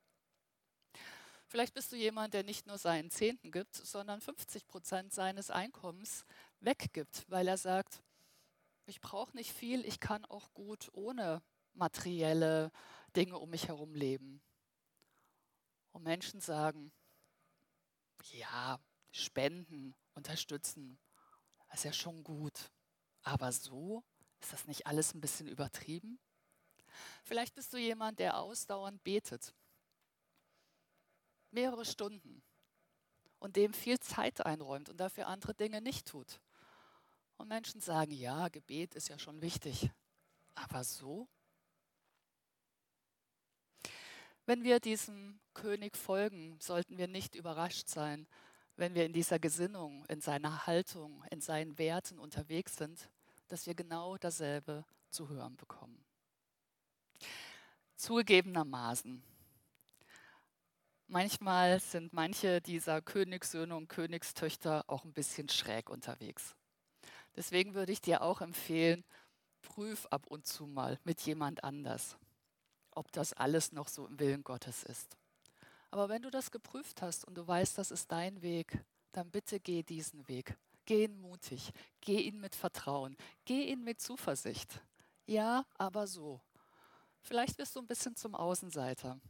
Vielleicht 1.48 1.74
bist 1.74 1.90
du 1.90 1.96
jemand, 1.96 2.34
der 2.34 2.44
nicht 2.44 2.66
nur 2.66 2.78
seinen 2.78 3.10
Zehnten 3.10 3.50
gibt, 3.50 3.74
sondern 3.74 4.20
50 4.20 4.66
Prozent 4.66 5.12
seines 5.12 5.50
Einkommens 5.50 6.24
weggibt, 6.60 7.24
weil 7.28 7.48
er 7.48 7.56
sagt, 7.56 8.02
ich 8.86 9.00
brauche 9.00 9.34
nicht 9.34 9.52
viel, 9.52 9.84
ich 9.84 9.98
kann 9.98 10.24
auch 10.26 10.52
gut 10.54 10.88
ohne 10.92 11.42
materielle 11.78 12.70
Dinge 13.16 13.38
um 13.38 13.50
mich 13.50 13.68
herum 13.68 13.94
leben. 13.94 14.42
Und 15.92 16.02
Menschen 16.04 16.40
sagen, 16.40 16.92
ja, 18.32 18.78
spenden, 19.10 19.94
unterstützen, 20.14 20.98
ist 21.72 21.84
ja 21.84 21.92
schon 21.92 22.22
gut. 22.22 22.70
Aber 23.22 23.52
so 23.52 24.04
ist 24.40 24.52
das 24.52 24.66
nicht 24.66 24.86
alles 24.86 25.14
ein 25.14 25.20
bisschen 25.20 25.48
übertrieben? 25.48 26.18
Vielleicht 27.24 27.54
bist 27.54 27.72
du 27.72 27.78
jemand, 27.78 28.18
der 28.18 28.38
ausdauernd 28.38 29.02
betet. 29.04 29.54
Mehrere 31.50 31.84
Stunden. 31.84 32.42
Und 33.38 33.56
dem 33.56 33.72
viel 33.72 34.00
Zeit 34.00 34.44
einräumt 34.44 34.88
und 34.88 34.98
dafür 34.98 35.28
andere 35.28 35.54
Dinge 35.54 35.80
nicht 35.80 36.08
tut. 36.08 36.40
Und 37.36 37.48
Menschen 37.48 37.80
sagen, 37.80 38.10
ja, 38.10 38.48
Gebet 38.48 38.96
ist 38.96 39.08
ja 39.08 39.18
schon 39.18 39.40
wichtig. 39.40 39.90
Aber 40.56 40.82
so? 40.82 41.28
Wenn 44.48 44.64
wir 44.64 44.80
diesem 44.80 45.38
König 45.52 45.94
folgen, 45.94 46.56
sollten 46.58 46.96
wir 46.96 47.06
nicht 47.06 47.34
überrascht 47.34 47.86
sein, 47.86 48.26
wenn 48.76 48.94
wir 48.94 49.04
in 49.04 49.12
dieser 49.12 49.38
Gesinnung, 49.38 50.06
in 50.06 50.22
seiner 50.22 50.66
Haltung, 50.66 51.22
in 51.30 51.42
seinen 51.42 51.76
Werten 51.76 52.18
unterwegs 52.18 52.76
sind, 52.76 53.10
dass 53.48 53.66
wir 53.66 53.74
genau 53.74 54.16
dasselbe 54.16 54.86
zu 55.10 55.28
hören 55.28 55.54
bekommen. 55.58 56.02
Zugegebenermaßen, 57.96 59.22
manchmal 61.08 61.78
sind 61.78 62.14
manche 62.14 62.62
dieser 62.62 63.02
Königssöhne 63.02 63.76
und 63.76 63.88
Königstöchter 63.88 64.82
auch 64.86 65.04
ein 65.04 65.12
bisschen 65.12 65.50
schräg 65.50 65.90
unterwegs. 65.90 66.56
Deswegen 67.36 67.74
würde 67.74 67.92
ich 67.92 68.00
dir 68.00 68.22
auch 68.22 68.40
empfehlen, 68.40 69.04
prüf 69.60 70.06
ab 70.06 70.26
und 70.26 70.46
zu 70.46 70.66
mal 70.66 70.98
mit 71.04 71.20
jemand 71.20 71.64
anders 71.64 72.16
ob 72.98 73.12
das 73.12 73.32
alles 73.32 73.72
noch 73.72 73.88
so 73.88 74.06
im 74.06 74.18
Willen 74.18 74.42
Gottes 74.42 74.82
ist. 74.82 75.16
Aber 75.90 76.08
wenn 76.08 76.22
du 76.22 76.30
das 76.30 76.50
geprüft 76.50 77.00
hast 77.00 77.24
und 77.24 77.38
du 77.38 77.46
weißt, 77.46 77.78
das 77.78 77.90
ist 77.90 78.10
dein 78.10 78.42
Weg, 78.42 78.84
dann 79.12 79.30
bitte 79.30 79.60
geh 79.60 79.82
diesen 79.82 80.26
Weg. 80.28 80.56
Geh 80.84 81.04
ihn 81.04 81.20
mutig, 81.20 81.72
geh 82.00 82.20
ihn 82.20 82.40
mit 82.40 82.54
Vertrauen, 82.54 83.16
geh 83.44 83.70
ihn 83.70 83.84
mit 83.84 84.00
Zuversicht. 84.00 84.80
Ja, 85.26 85.64
aber 85.74 86.06
so. 86.06 86.40
Vielleicht 87.20 87.56
bist 87.56 87.76
du 87.76 87.80
ein 87.80 87.86
bisschen 87.86 88.16
zum 88.16 88.34
Außenseiter, 88.34 89.20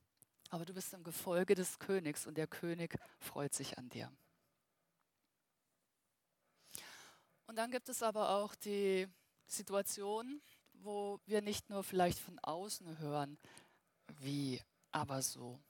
aber 0.51 0.65
du 0.65 0.73
bist 0.73 0.93
im 0.95 1.03
Gefolge 1.03 1.55
des 1.55 1.79
Königs 1.79 2.27
und 2.27 2.39
der 2.39 2.47
König 2.47 2.97
freut 3.19 3.55
sich 3.55 3.77
an 3.77 3.89
dir. 3.89 4.11
Und 7.47 7.57
dann 7.57 7.71
gibt 7.71 7.89
es 7.89 8.03
aber 8.03 8.31
auch 8.31 8.55
die 8.55 9.09
Situation, 9.47 10.41
wo 10.83 11.21
wir 11.27 11.43
nicht 11.43 11.71
nur 11.71 11.83
vielleicht 11.83 12.19
von 12.19 12.39
außen 12.39 12.99
hören, 12.99 13.39
wie, 14.21 14.61
aber 14.91 15.23
so, 15.23 15.61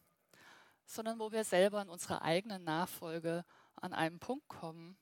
sondern 0.86 1.18
wo 1.18 1.32
wir 1.32 1.44
selber 1.44 1.82
in 1.82 1.88
unserer 1.88 2.22
eigenen 2.22 2.64
Nachfolge 2.64 3.44
an 3.76 3.92
einen 3.92 4.18
Punkt 4.18 4.48
kommen, 4.48 4.96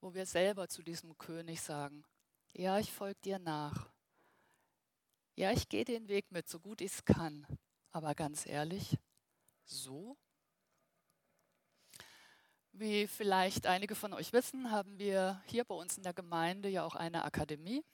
wo 0.00 0.14
wir 0.14 0.26
selber 0.26 0.68
zu 0.68 0.82
diesem 0.82 1.16
König 1.18 1.60
sagen, 1.60 2.04
ja, 2.52 2.78
ich 2.78 2.92
folge 2.92 3.20
dir 3.24 3.38
nach. 3.38 3.88
Ja, 5.34 5.52
ich 5.52 5.68
gehe 5.68 5.84
den 5.84 6.08
Weg 6.08 6.30
mit, 6.30 6.48
so 6.48 6.58
gut 6.58 6.80
ich 6.80 6.92
es 6.92 7.04
kann. 7.04 7.46
Aber 7.90 8.14
ganz 8.14 8.46
ehrlich, 8.46 8.98
so? 9.64 10.16
Wie 12.72 13.06
vielleicht 13.06 13.66
einige 13.66 13.94
von 13.94 14.12
euch 14.12 14.32
wissen, 14.32 14.70
haben 14.70 14.98
wir 14.98 15.42
hier 15.46 15.64
bei 15.64 15.74
uns 15.74 15.96
in 15.96 16.02
der 16.02 16.14
Gemeinde 16.14 16.68
ja 16.68 16.84
auch 16.84 16.94
eine 16.94 17.24
Akademie. 17.24 17.84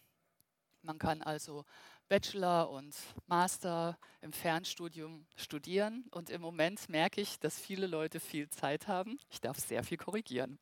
Man 0.84 0.98
kann 0.98 1.22
also 1.22 1.64
Bachelor 2.08 2.68
und 2.68 2.94
Master 3.26 3.98
im 4.20 4.32
Fernstudium 4.32 5.26
studieren. 5.34 6.04
Und 6.10 6.28
im 6.28 6.42
Moment 6.42 6.88
merke 6.90 7.22
ich, 7.22 7.40
dass 7.40 7.58
viele 7.58 7.86
Leute 7.86 8.20
viel 8.20 8.50
Zeit 8.50 8.86
haben. 8.86 9.18
Ich 9.30 9.40
darf 9.40 9.58
sehr 9.58 9.82
viel 9.82 9.96
korrigieren. 9.96 10.58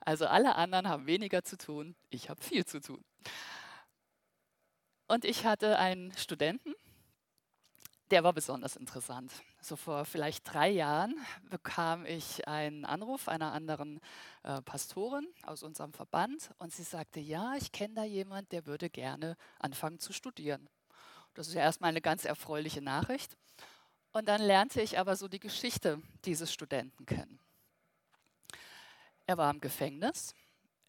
Also 0.00 0.26
alle 0.26 0.56
anderen 0.56 0.88
haben 0.88 1.06
weniger 1.06 1.44
zu 1.44 1.56
tun, 1.56 1.94
ich 2.10 2.28
habe 2.28 2.42
viel 2.42 2.64
zu 2.66 2.80
tun. 2.80 3.02
Und 5.06 5.24
ich 5.24 5.44
hatte 5.46 5.78
einen 5.78 6.12
Studenten, 6.16 6.74
der 8.10 8.22
war 8.22 8.32
besonders 8.32 8.76
interessant. 8.76 9.32
So 9.60 9.76
vor 9.76 10.04
vielleicht 10.04 10.52
drei 10.52 10.68
Jahren 10.68 11.14
bekam 11.48 12.04
ich 12.04 12.46
einen 12.46 12.84
Anruf 12.84 13.28
einer 13.28 13.52
anderen 13.52 14.00
äh, 14.42 14.60
Pastorin 14.62 15.26
aus 15.42 15.62
unserem 15.62 15.92
Verband 15.92 16.50
und 16.58 16.72
sie 16.72 16.82
sagte, 16.82 17.20
ja, 17.20 17.54
ich 17.56 17.72
kenne 17.72 17.94
da 17.94 18.04
jemand, 18.04 18.52
der 18.52 18.66
würde 18.66 18.90
gerne 18.90 19.36
anfangen 19.58 20.00
zu 20.00 20.12
studieren. 20.12 20.68
Das 21.32 21.48
ist 21.48 21.54
ja 21.54 21.62
erstmal 21.62 21.88
eine 21.88 22.02
ganz 22.02 22.24
erfreuliche 22.24 22.82
Nachricht. 22.82 23.36
Und 24.12 24.28
dann 24.28 24.42
lernte 24.42 24.80
ich 24.80 24.98
aber 24.98 25.16
so 25.16 25.26
die 25.26 25.40
Geschichte 25.40 26.00
dieses 26.24 26.52
Studenten 26.52 27.06
kennen. 27.06 27.40
Er 29.26 29.38
war 29.38 29.50
im 29.50 29.60
Gefängnis, 29.60 30.34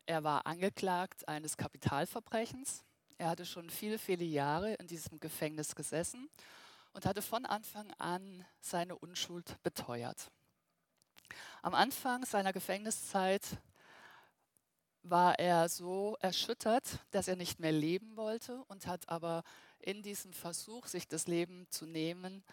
er 0.05 0.23
war 0.23 0.45
angeklagt 0.45 1.27
eines 1.27 1.57
Kapitalverbrechens, 1.57 2.83
er 3.17 3.29
hatte 3.29 3.45
schon 3.45 3.69
viele, 3.69 3.97
viele 3.97 4.25
Jahre 4.25 4.73
in 4.73 4.87
diesem 4.87 5.19
Gefängnis 5.19 5.73
gesessen 5.73 6.29
und 6.95 7.05
hatte 7.05 7.21
von 7.21 7.45
Anfang 7.45 7.91
an 7.97 8.45
seine 8.61 8.97
Unschuld 8.97 9.61
beteuert. 9.63 10.31
Am 11.61 11.75
Anfang 11.75 12.23
seiner 12.23 12.53
Gefängniszeit 12.53 13.43
war 15.03 15.37
er 15.37 15.67
so 15.67 16.15
erschüttert, 16.21 16.99
dass 17.11 17.27
er 17.27 17.35
nicht 17.35 17.59
mehr 17.59 17.73
leben 17.73 18.15
wollte 18.15 18.63
und 18.69 18.87
hat 18.87 19.09
aber 19.09 19.43
in 19.79 20.03
diesem 20.03 20.31
Versuch, 20.31 20.87
sich 20.87 21.05
das 21.05 21.27
Leben 21.27 21.67
zu 21.69 21.85
nehmen, 21.85 22.45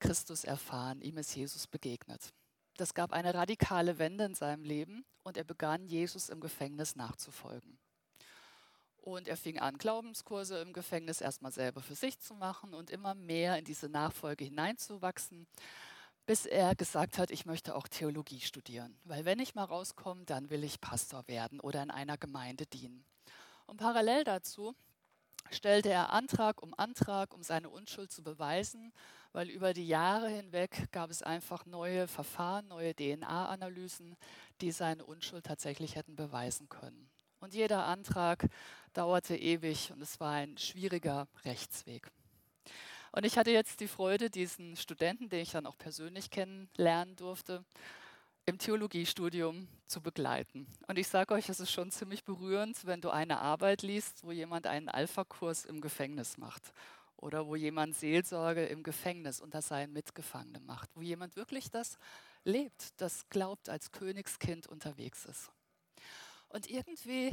Christus 0.00 0.44
erfahren. 0.44 1.00
Ihm 1.00 1.16
ist 1.16 1.34
Jesus 1.34 1.66
begegnet. 1.66 2.34
Das 2.76 2.92
gab 2.92 3.12
eine 3.14 3.32
radikale 3.32 3.98
Wende 3.98 4.24
in 4.24 4.34
seinem 4.34 4.64
Leben 4.64 5.06
und 5.22 5.38
er 5.38 5.44
begann, 5.44 5.86
Jesus 5.86 6.28
im 6.28 6.40
Gefängnis 6.40 6.94
nachzufolgen. 6.94 7.78
Und 9.02 9.26
er 9.26 9.36
fing 9.36 9.58
an, 9.58 9.78
Glaubenskurse 9.78 10.60
im 10.60 10.72
Gefängnis 10.72 11.20
erstmal 11.20 11.50
selber 11.50 11.82
für 11.82 11.96
sich 11.96 12.20
zu 12.20 12.34
machen 12.34 12.72
und 12.72 12.88
immer 12.88 13.14
mehr 13.14 13.58
in 13.58 13.64
diese 13.64 13.88
Nachfolge 13.88 14.44
hineinzuwachsen, 14.44 15.48
bis 16.24 16.46
er 16.46 16.76
gesagt 16.76 17.18
hat, 17.18 17.32
ich 17.32 17.44
möchte 17.44 17.74
auch 17.74 17.88
Theologie 17.88 18.40
studieren. 18.40 18.96
Weil 19.02 19.24
wenn 19.24 19.40
ich 19.40 19.56
mal 19.56 19.64
rauskomme, 19.64 20.24
dann 20.24 20.50
will 20.50 20.62
ich 20.62 20.80
Pastor 20.80 21.26
werden 21.26 21.58
oder 21.58 21.82
in 21.82 21.90
einer 21.90 22.16
Gemeinde 22.16 22.64
dienen. 22.66 23.04
Und 23.66 23.78
parallel 23.78 24.22
dazu 24.22 24.76
stellte 25.50 25.88
er 25.88 26.12
Antrag 26.12 26.62
um 26.62 26.72
Antrag, 26.78 27.34
um 27.34 27.42
seine 27.42 27.70
Unschuld 27.70 28.12
zu 28.12 28.22
beweisen, 28.22 28.92
weil 29.32 29.50
über 29.50 29.72
die 29.72 29.88
Jahre 29.88 30.28
hinweg 30.28 30.92
gab 30.92 31.10
es 31.10 31.24
einfach 31.24 31.66
neue 31.66 32.06
Verfahren, 32.06 32.68
neue 32.68 32.94
DNA-Analysen, 32.94 34.16
die 34.60 34.70
seine 34.70 35.04
Unschuld 35.04 35.44
tatsächlich 35.44 35.96
hätten 35.96 36.14
beweisen 36.14 36.68
können. 36.68 37.10
Und 37.40 37.54
jeder 37.54 37.86
Antrag 37.86 38.46
dauerte 38.92 39.36
ewig 39.36 39.90
und 39.92 40.02
es 40.02 40.20
war 40.20 40.32
ein 40.32 40.56
schwieriger 40.58 41.28
Rechtsweg. 41.44 42.10
Und 43.12 43.24
ich 43.26 43.36
hatte 43.36 43.50
jetzt 43.50 43.80
die 43.80 43.88
Freude, 43.88 44.30
diesen 44.30 44.76
Studenten, 44.76 45.28
den 45.28 45.40
ich 45.40 45.50
dann 45.50 45.66
auch 45.66 45.76
persönlich 45.76 46.30
kennenlernen 46.30 47.14
durfte, 47.16 47.64
im 48.46 48.58
Theologiestudium 48.58 49.68
zu 49.86 50.00
begleiten. 50.00 50.66
Und 50.88 50.98
ich 50.98 51.08
sage 51.08 51.34
euch, 51.34 51.48
es 51.48 51.60
ist 51.60 51.70
schon 51.70 51.90
ziemlich 51.90 52.24
berührend, 52.24 52.86
wenn 52.86 53.00
du 53.00 53.10
eine 53.10 53.38
Arbeit 53.38 53.82
liest, 53.82 54.24
wo 54.24 54.32
jemand 54.32 54.66
einen 54.66 54.88
Alpha-Kurs 54.88 55.64
im 55.64 55.80
Gefängnis 55.80 56.38
macht 56.38 56.72
oder 57.16 57.46
wo 57.46 57.54
jemand 57.54 57.94
Seelsorge 57.94 58.64
im 58.66 58.82
Gefängnis 58.82 59.40
unter 59.40 59.62
seinen 59.62 59.92
Mitgefangenen 59.92 60.64
macht, 60.66 60.90
wo 60.96 61.02
jemand 61.02 61.36
wirklich 61.36 61.70
das 61.70 61.98
lebt, 62.44 63.00
das 63.00 63.28
glaubt, 63.28 63.68
als 63.68 63.92
Königskind 63.92 64.66
unterwegs 64.66 65.24
ist. 65.26 65.52
Und 66.48 66.68
irgendwie 66.68 67.30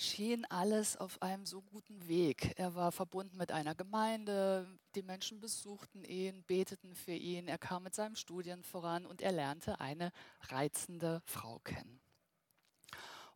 schien 0.00 0.46
alles 0.46 0.96
auf 0.96 1.20
einem 1.20 1.44
so 1.44 1.60
guten 1.60 2.08
Weg. 2.08 2.54
Er 2.56 2.74
war 2.74 2.90
verbunden 2.90 3.36
mit 3.36 3.52
einer 3.52 3.74
Gemeinde, 3.74 4.66
die 4.94 5.02
Menschen 5.02 5.40
besuchten 5.40 6.04
ihn, 6.04 6.42
beteten 6.44 6.94
für 6.94 7.12
ihn, 7.12 7.48
er 7.48 7.58
kam 7.58 7.82
mit 7.82 7.94
seinem 7.94 8.16
Studien 8.16 8.64
voran 8.64 9.04
und 9.04 9.20
er 9.20 9.32
lernte 9.32 9.78
eine 9.78 10.10
reizende 10.48 11.22
Frau 11.26 11.58
kennen. 11.60 12.00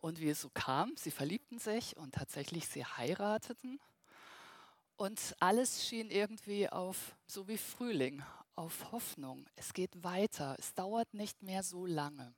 Und 0.00 0.20
wie 0.20 0.30
es 0.30 0.40
so 0.40 0.50
kam, 0.50 0.96
sie 0.96 1.10
verliebten 1.10 1.58
sich 1.58 1.96
und 1.96 2.14
tatsächlich 2.14 2.66
sie 2.66 2.84
heirateten. 2.84 3.78
Und 4.96 5.36
alles 5.40 5.86
schien 5.86 6.10
irgendwie 6.10 6.68
auf, 6.68 7.14
so 7.26 7.46
wie 7.46 7.58
Frühling, 7.58 8.22
auf 8.54 8.90
Hoffnung. 8.92 9.46
Es 9.56 9.74
geht 9.74 10.02
weiter, 10.02 10.56
es 10.58 10.72
dauert 10.72 11.12
nicht 11.12 11.42
mehr 11.42 11.62
so 11.62 11.84
lange. 11.84 12.34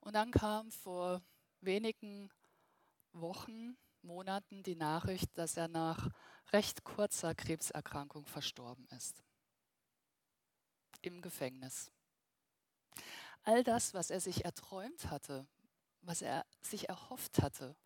Und 0.00 0.14
dann 0.14 0.30
kam 0.30 0.70
vor 0.70 1.22
wenigen 1.60 2.30
Wochen, 3.12 3.76
Monaten 4.02 4.62
die 4.62 4.76
Nachricht, 4.76 5.36
dass 5.36 5.56
er 5.56 5.68
nach 5.68 6.08
recht 6.52 6.84
kurzer 6.84 7.34
Krebserkrankung 7.34 8.26
verstorben 8.26 8.86
ist. 8.96 9.22
Im 11.02 11.20
Gefängnis. 11.20 11.90
All 13.42 13.64
das, 13.64 13.94
was 13.94 14.10
er 14.10 14.20
sich 14.20 14.44
erträumt 14.44 15.10
hatte, 15.10 15.46
was 16.02 16.22
er 16.22 16.46
sich 16.60 16.88
erhofft 16.88 17.42
hatte 17.42 17.76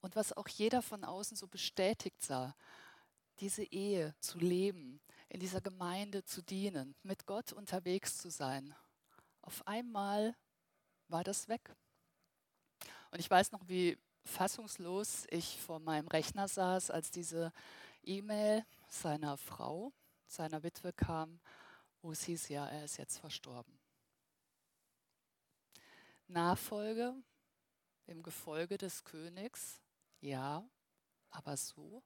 und 0.00 0.16
was 0.16 0.32
auch 0.36 0.48
jeder 0.48 0.82
von 0.82 1.04
außen 1.04 1.36
so 1.36 1.46
bestätigt 1.48 2.22
sah, 2.22 2.54
diese 3.40 3.64
Ehe 3.64 4.14
zu 4.20 4.38
leben, 4.38 5.00
in 5.28 5.40
dieser 5.40 5.60
Gemeinde 5.60 6.24
zu 6.24 6.42
dienen, 6.42 6.94
mit 7.02 7.26
Gott 7.26 7.52
unterwegs 7.52 8.18
zu 8.18 8.30
sein, 8.30 8.74
auf 9.42 9.66
einmal 9.66 10.36
war 11.08 11.24
das 11.24 11.48
weg. 11.48 11.74
Und 13.10 13.20
ich 13.20 13.30
weiß 13.30 13.52
noch, 13.52 13.66
wie 13.68 13.98
fassungslos 14.24 15.26
ich 15.30 15.60
vor 15.60 15.80
meinem 15.80 16.08
Rechner 16.08 16.48
saß, 16.48 16.90
als 16.90 17.10
diese 17.10 17.52
E-Mail 18.02 18.64
seiner 18.88 19.36
Frau, 19.36 19.92
seiner 20.26 20.62
Witwe 20.62 20.92
kam, 20.92 21.40
wo 22.02 22.12
es 22.12 22.24
hieß, 22.24 22.48
ja, 22.48 22.66
er 22.68 22.84
ist 22.84 22.98
jetzt 22.98 23.18
verstorben. 23.18 23.78
Nachfolge 26.26 27.14
im 28.06 28.22
Gefolge 28.22 28.76
des 28.76 29.04
Königs, 29.04 29.80
ja, 30.20 30.68
aber 31.30 31.56
so? 31.56 32.02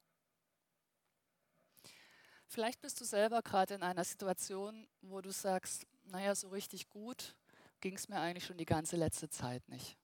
Vielleicht 2.46 2.80
bist 2.80 3.00
du 3.00 3.04
selber 3.04 3.42
gerade 3.42 3.74
in 3.74 3.82
einer 3.82 4.04
Situation, 4.04 4.86
wo 5.00 5.20
du 5.20 5.32
sagst, 5.32 5.86
naja, 6.04 6.34
so 6.34 6.48
richtig 6.48 6.88
gut 6.88 7.34
ging 7.80 7.94
es 7.94 8.08
mir 8.08 8.20
eigentlich 8.20 8.44
schon 8.44 8.58
die 8.58 8.66
ganze 8.66 8.96
letzte 8.96 9.28
Zeit 9.28 9.66
nicht. 9.68 9.96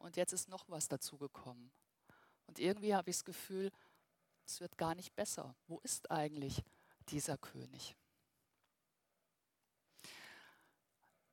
Und 0.00 0.16
jetzt 0.16 0.32
ist 0.32 0.48
noch 0.48 0.68
was 0.68 0.88
dazugekommen. 0.88 1.70
Und 2.46 2.58
irgendwie 2.58 2.94
habe 2.94 3.10
ich 3.10 3.16
das 3.16 3.24
Gefühl, 3.24 3.70
es 4.46 4.60
wird 4.60 4.76
gar 4.76 4.94
nicht 4.94 5.14
besser. 5.14 5.54
Wo 5.68 5.78
ist 5.80 6.10
eigentlich 6.10 6.64
dieser 7.10 7.38
König? 7.38 7.94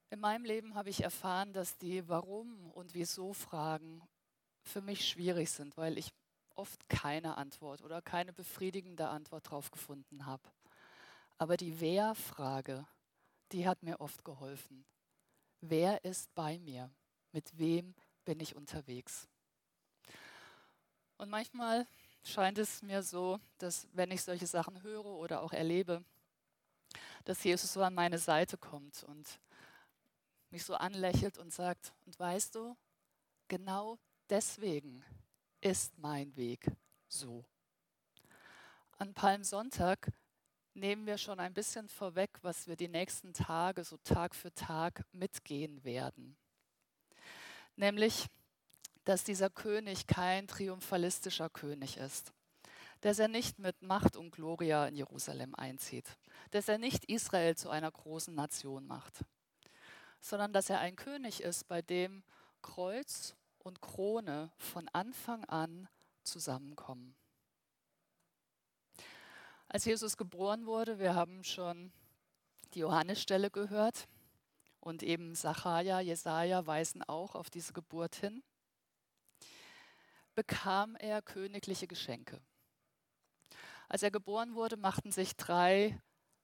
In 0.10 0.20
meinem 0.20 0.46
Leben 0.46 0.76
habe 0.76 0.90
ich 0.90 1.04
erfahren, 1.04 1.54
dass 1.54 1.78
die 1.78 2.08
Warum- 2.08 2.72
und 2.72 2.94
Wieso-Fragen 2.94 4.02
für 4.64 4.82
mich 4.82 5.08
schwierig 5.08 5.50
sind, 5.50 5.78
weil 5.78 5.98
ich 5.98 6.14
oft 6.56 6.88
keine 6.90 7.38
Antwort 7.38 7.82
oder 7.82 8.02
keine 8.02 8.34
befriedigende 8.34 9.08
Antwort 9.08 9.48
darauf 9.48 9.72
gefunden 9.72 10.26
habe. 10.26 10.52
Aber 11.38 11.56
die 11.56 11.80
Wer-Frage, 11.80 12.86
die 13.52 13.68
hat 13.68 13.82
mir 13.84 14.02
oft 14.02 14.26
geholfen. 14.26 14.86
Wer 15.62 16.04
ist 16.04 16.34
bei 16.36 16.60
mir? 16.60 16.92
Mit 17.32 17.58
wem 17.58 17.96
bin 18.28 18.42
ich 18.42 18.58
unterwegs? 18.58 19.26
Und 21.16 21.30
manchmal 21.30 21.88
scheint 22.26 22.58
es 22.58 22.82
mir 22.82 23.02
so, 23.02 23.40
dass 23.58 23.88
wenn 23.94 24.12
ich 24.12 24.22
solche 24.22 24.46
Sachen 24.46 24.84
höre 24.84 25.06
oder 25.06 25.42
auch 25.42 25.54
erlebe, 25.54 26.04
dass 27.24 27.42
Jesus 27.42 27.72
so 27.72 27.82
an 27.82 27.94
meine 27.94 28.20
Seite 28.20 28.58
kommt 28.58 29.06
und 29.06 29.40
mich 30.50 30.66
so 30.66 30.76
anlächelt 30.76 31.38
und 31.38 31.54
sagt, 31.54 31.94
und 32.06 32.20
weißt 32.20 32.56
du, 32.56 32.76
genau 33.48 33.98
deswegen 34.30 35.06
ist 35.62 35.98
mein 35.98 36.36
Weg 36.36 36.70
so. 37.08 37.46
An 38.98 39.14
Palmsonntag 39.14 40.12
nehmen 40.74 41.06
wir 41.06 41.18
schon 41.18 41.40
ein 41.40 41.54
bisschen 41.54 41.88
vorweg, 41.88 42.32
was 42.42 42.68
wir 42.68 42.76
die 42.76 42.90
nächsten 42.90 43.32
Tage, 43.32 43.86
so 43.86 43.96
Tag 44.04 44.36
für 44.36 44.54
Tag 44.54 45.06
mitgehen 45.14 45.82
werden. 45.86 46.36
Nämlich, 47.78 48.26
dass 49.06 49.24
dieser 49.24 49.50
König 49.50 50.08
kein 50.08 50.48
triumphalistischer 50.48 51.50
König 51.50 51.98
ist, 51.98 52.34
dass 53.02 53.20
er 53.20 53.28
nicht 53.28 53.60
mit 53.60 53.82
Macht 53.84 54.18
und 54.18 54.32
Gloria 54.32 54.88
in 54.88 54.96
Jerusalem 54.96 55.54
einzieht, 55.56 56.18
dass 56.52 56.68
er 56.68 56.80
nicht 56.80 57.06
Israel 57.06 57.56
zu 57.56 57.70
einer 57.70 57.92
großen 57.92 58.34
Nation 58.34 58.88
macht, 58.88 59.24
sondern 60.20 60.52
dass 60.52 60.72
er 60.72 60.80
ein 60.80 60.96
König 60.96 61.42
ist, 61.42 61.68
bei 61.68 61.84
dem 61.84 62.24
Kreuz 62.64 63.36
und 63.60 63.80
Krone 63.80 64.52
von 64.58 64.90
Anfang 64.92 65.46
an 65.46 65.88
zusammenkommen. 66.24 67.16
Als 69.70 69.86
Jesus 69.86 70.18
geboren 70.18 70.66
wurde, 70.66 70.98
wir 70.98 71.14
haben 71.14 71.44
schon 71.44 71.92
die 72.74 72.80
Johannesstelle 72.80 73.52
gehört 73.52 74.08
und 74.88 75.04
eben 75.04 75.36
Sacharja, 75.36 76.00
Jesaja 76.00 76.66
weisen 76.66 77.04
auch 77.04 77.36
auf 77.36 77.50
diese 77.50 77.74
Geburt 77.74 78.16
hin, 78.16 78.42
bekam 80.34 80.96
er 80.96 81.22
königliche 81.22 81.88
Geschenke. 81.88 82.42
Als 83.90 84.04
er 84.04 84.12
geboren 84.12 84.56
wurde, 84.56 84.78
machten 84.78 85.12
sich 85.12 85.36
drei 85.36 86.02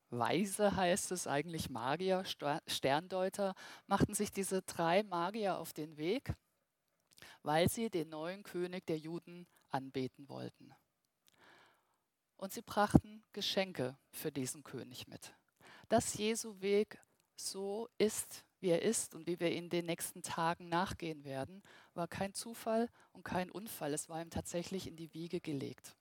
Weise, 0.09 0.75
heißt 0.75 1.11
es 1.11 1.25
eigentlich 1.25 1.69
Magier, 1.69 2.23
Sterndeuter, 2.67 3.55
machten 3.87 4.13
sich 4.13 4.31
diese 4.31 4.61
drei 4.61 5.03
Magier 5.03 5.57
auf 5.57 5.73
den 5.73 5.97
Weg, 5.97 6.33
weil 7.41 7.69
sie 7.69 7.89
den 7.89 8.09
neuen 8.09 8.43
König 8.43 8.85
der 8.85 8.97
Juden 8.97 9.47
anbeten 9.69 10.29
wollten. 10.29 10.73
Und 12.35 12.51
sie 12.51 12.61
brachten 12.61 13.23
Geschenke 13.31 13.97
für 14.11 14.31
diesen 14.31 14.63
König 14.63 15.07
mit. 15.07 15.33
Dass 15.87 16.13
Jesu 16.15 16.59
Weg 16.61 16.99
so 17.35 17.89
ist, 17.97 18.45
wie 18.59 18.69
er 18.69 18.81
ist 18.81 19.13
und 19.13 19.27
wie 19.27 19.39
wir 19.39 19.51
in 19.51 19.69
den 19.69 19.85
nächsten 19.85 20.21
Tagen 20.21 20.69
nachgehen 20.69 21.23
werden, 21.25 21.61
war 21.93 22.07
kein 22.07 22.33
Zufall 22.33 22.89
und 23.11 23.23
kein 23.23 23.51
Unfall. 23.51 23.93
Es 23.93 24.09
war 24.09 24.21
ihm 24.21 24.29
tatsächlich 24.29 24.87
in 24.87 24.95
die 24.95 25.13
Wiege 25.13 25.41
gelegt. 25.41 25.95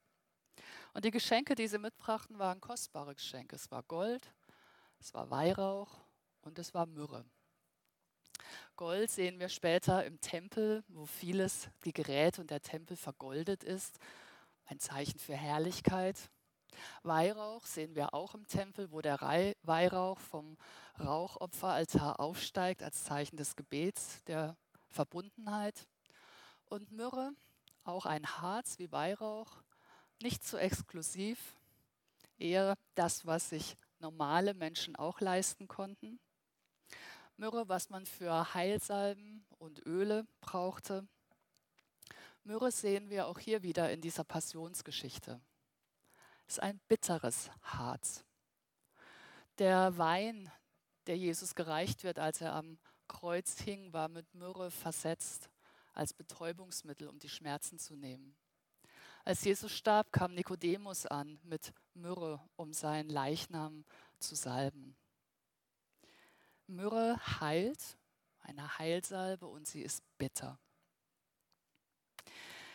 Und 0.94 1.04
die 1.04 1.10
Geschenke, 1.10 1.54
die 1.54 1.66
sie 1.66 1.78
mitbrachten, 1.78 2.38
waren 2.38 2.60
kostbare 2.60 3.14
Geschenke. 3.14 3.56
Es 3.56 3.70
war 3.70 3.82
Gold, 3.82 4.32
es 5.00 5.12
war 5.14 5.30
Weihrauch 5.30 6.00
und 6.42 6.58
es 6.58 6.74
war 6.74 6.86
Myrrhe. 6.86 7.24
Gold 8.76 9.10
sehen 9.10 9.38
wir 9.38 9.48
später 9.48 10.04
im 10.04 10.20
Tempel, 10.20 10.84
wo 10.88 11.06
vieles, 11.06 11.68
die 11.84 11.92
Geräte 11.92 12.40
und 12.40 12.50
der 12.50 12.60
Tempel 12.60 12.96
vergoldet 12.96 13.64
ist. 13.64 13.98
Ein 14.66 14.78
Zeichen 14.78 15.18
für 15.18 15.34
Herrlichkeit. 15.34 16.30
Weihrauch 17.02 17.66
sehen 17.66 17.94
wir 17.94 18.14
auch 18.14 18.35
im 18.35 18.46
Tempel, 18.46 18.90
wo 18.90 19.00
der 19.00 19.20
Weihrauch 19.62 20.18
vom 20.18 20.56
Rauchopferaltar 20.98 22.20
aufsteigt 22.20 22.82
als 22.82 23.04
Zeichen 23.04 23.37
des 23.37 23.56
Gebets, 23.56 24.22
der 24.24 24.56
Verbundenheit. 24.88 25.87
Und 26.66 26.92
Myrrhe, 26.92 27.32
auch 27.85 28.06
ein 28.06 28.26
Harz 28.26 28.78
wie 28.78 28.92
Weihrauch, 28.92 29.62
nicht 30.22 30.44
so 30.44 30.56
exklusiv, 30.56 31.38
eher 32.38 32.76
das, 32.94 33.26
was 33.26 33.50
sich 33.50 33.76
normale 33.98 34.54
Menschen 34.54 34.96
auch 34.96 35.20
leisten 35.20 35.68
konnten. 35.68 36.18
Myrrhe, 37.37 37.68
was 37.68 37.90
man 37.90 38.06
für 38.06 38.54
Heilsalben 38.54 39.44
und 39.58 39.85
Öle 39.87 40.26
brauchte. 40.40 41.06
Myrrhe 42.44 42.70
sehen 42.70 43.11
wir 43.11 43.26
auch 43.26 43.38
hier 43.38 43.62
wieder 43.62 43.90
in 43.92 44.00
dieser 44.00 44.24
Passionsgeschichte. 44.24 45.40
Ist 46.46 46.61
ein 46.61 46.81
bitteres 46.88 47.50
Harz. 47.62 48.24
Der 49.59 49.96
Wein, 49.98 50.50
der 51.07 51.16
Jesus 51.16 51.55
gereicht 51.55 52.05
wird, 52.05 52.18
als 52.18 52.40
er 52.40 52.55
am 52.55 52.78
Kreuz 53.09 53.61
hing, 53.61 53.92
war 53.92 54.09
mit 54.09 54.35
Myrrhe 54.35 54.70
versetzt 54.70 55.50
als 55.92 56.14
Betäubungsmittel, 56.14 57.09
um 57.09 57.18
die 57.18 57.28
Schmerzen 57.28 57.78
zu 57.78 57.96
nehmen. 57.96 58.35
Als 59.24 59.44
Jesus 59.44 59.72
starb, 59.72 60.11
kam 60.11 60.35
Nikodemus 60.35 61.07
an 61.07 61.38
mit 61.44 61.72
Myrrhe, 61.94 62.40
um 62.57 62.72
seinen 62.72 63.09
Leichnam 63.09 63.85
zu 64.18 64.35
salben. 64.35 64.96
Myrrhe 66.66 67.20
heilt, 67.40 67.98
eine 68.40 68.78
Heilsalbe, 68.78 69.46
und 69.46 69.68
sie 69.68 69.83
ist 69.83 70.02
bitter. 70.18 70.59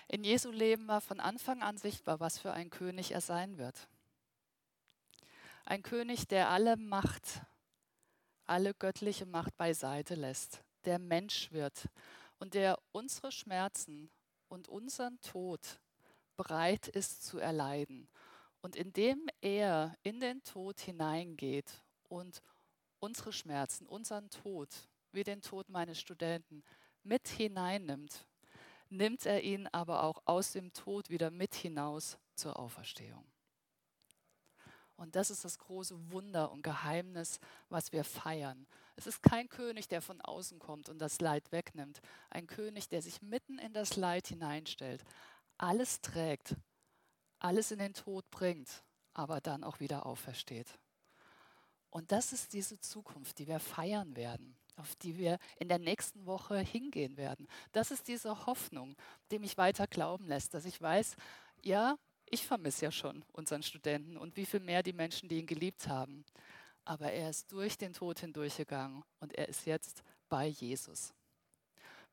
In 0.09 0.23
Jesu 0.23 0.51
Leben 0.51 0.87
war 0.87 1.01
von 1.01 1.19
Anfang 1.19 1.61
an 1.61 1.77
sichtbar, 1.77 2.19
was 2.21 2.39
für 2.39 2.53
ein 2.53 2.69
König 2.69 3.11
er 3.11 3.21
sein 3.21 3.57
wird. 3.57 3.89
Ein 5.65 5.83
König, 5.83 6.27
der 6.29 6.49
alle 6.49 6.77
Macht, 6.77 7.41
alle 8.45 8.73
göttliche 8.73 9.25
Macht 9.25 9.57
beiseite 9.57 10.15
lässt, 10.15 10.63
der 10.85 10.97
Mensch 10.97 11.51
wird 11.51 11.89
und 12.39 12.53
der 12.53 12.79
unsere 12.93 13.33
Schmerzen 13.33 14.09
und 14.47 14.69
unseren 14.69 15.19
Tod 15.19 15.59
bereit 16.37 16.87
ist 16.87 17.25
zu 17.25 17.39
erleiden. 17.39 18.07
Und 18.61 18.77
indem 18.77 19.27
er 19.41 19.93
in 20.03 20.21
den 20.21 20.41
Tod 20.43 20.79
hineingeht 20.79 21.83
und 22.07 22.41
unsere 22.99 23.33
Schmerzen, 23.33 23.87
unseren 23.87 24.29
Tod, 24.29 24.69
wie 25.11 25.25
den 25.25 25.41
Tod 25.41 25.67
meines 25.67 25.99
Studenten, 25.99 26.63
mit 27.03 27.27
hineinnimmt, 27.27 28.25
nimmt 28.91 29.25
er 29.25 29.43
ihn 29.43 29.67
aber 29.67 30.03
auch 30.03 30.21
aus 30.25 30.51
dem 30.51 30.73
Tod 30.73 31.09
wieder 31.09 31.31
mit 31.31 31.55
hinaus 31.55 32.17
zur 32.35 32.59
Auferstehung. 32.59 33.25
Und 34.95 35.15
das 35.15 35.29
ist 35.29 35.45
das 35.45 35.59
große 35.59 36.11
Wunder 36.11 36.51
und 36.51 36.63
Geheimnis, 36.63 37.39
was 37.69 37.91
wir 37.91 38.03
feiern. 38.03 38.65
Es 38.95 39.05
ist 39.05 39.21
kein 39.21 39.47
König, 39.47 39.87
der 39.87 40.01
von 40.01 40.19
außen 40.21 40.57
kommt 40.57 40.89
und 40.89 40.97
das 40.97 41.21
Leid 41.21 41.51
wegnimmt. 41.51 42.01
Ein 42.31 42.47
König, 42.47 42.89
der 42.89 43.03
sich 43.03 43.21
mitten 43.21 43.59
in 43.59 43.73
das 43.73 43.95
Leid 43.95 44.27
hineinstellt, 44.27 45.03
alles 45.59 46.01
trägt, 46.01 46.55
alles 47.37 47.71
in 47.71 47.77
den 47.77 47.93
Tod 47.93 48.29
bringt, 48.31 48.83
aber 49.13 49.39
dann 49.39 49.63
auch 49.63 49.79
wieder 49.79 50.07
aufersteht. 50.07 50.79
Und 51.91 52.11
das 52.11 52.33
ist 52.33 52.53
diese 52.53 52.79
Zukunft, 52.79 53.37
die 53.37 53.47
wir 53.47 53.59
feiern 53.59 54.15
werden, 54.15 54.57
auf 54.77 54.95
die 54.95 55.17
wir 55.17 55.39
in 55.57 55.67
der 55.67 55.79
nächsten 55.79 56.25
Woche 56.25 56.59
hingehen 56.59 57.17
werden. 57.17 57.47
Das 57.71 57.91
ist 57.91 58.07
diese 58.07 58.45
Hoffnung, 58.45 58.95
die 59.31 59.39
mich 59.39 59.57
weiter 59.57 59.87
glauben 59.87 60.27
lässt, 60.27 60.53
dass 60.53 60.65
ich 60.65 60.81
weiß, 60.81 61.15
ja, 61.63 61.97
ich 62.29 62.45
vermisse 62.45 62.85
ja 62.85 62.91
schon 62.91 63.23
unseren 63.33 63.63
Studenten 63.63 64.17
und 64.17 64.35
wie 64.35 64.45
viel 64.45 64.59
mehr 64.59 64.83
die 64.83 64.93
Menschen, 64.93 65.29
die 65.29 65.39
ihn 65.39 65.47
geliebt 65.47 65.87
haben. 65.87 66.25
Aber 66.85 67.11
er 67.11 67.29
ist 67.29 67.51
durch 67.51 67.77
den 67.77 67.93
Tod 67.93 68.19
hindurchgegangen 68.19 69.03
und 69.19 69.33
er 69.33 69.49
ist 69.49 69.65
jetzt 69.65 70.03
bei 70.29 70.47
Jesus. 70.47 71.13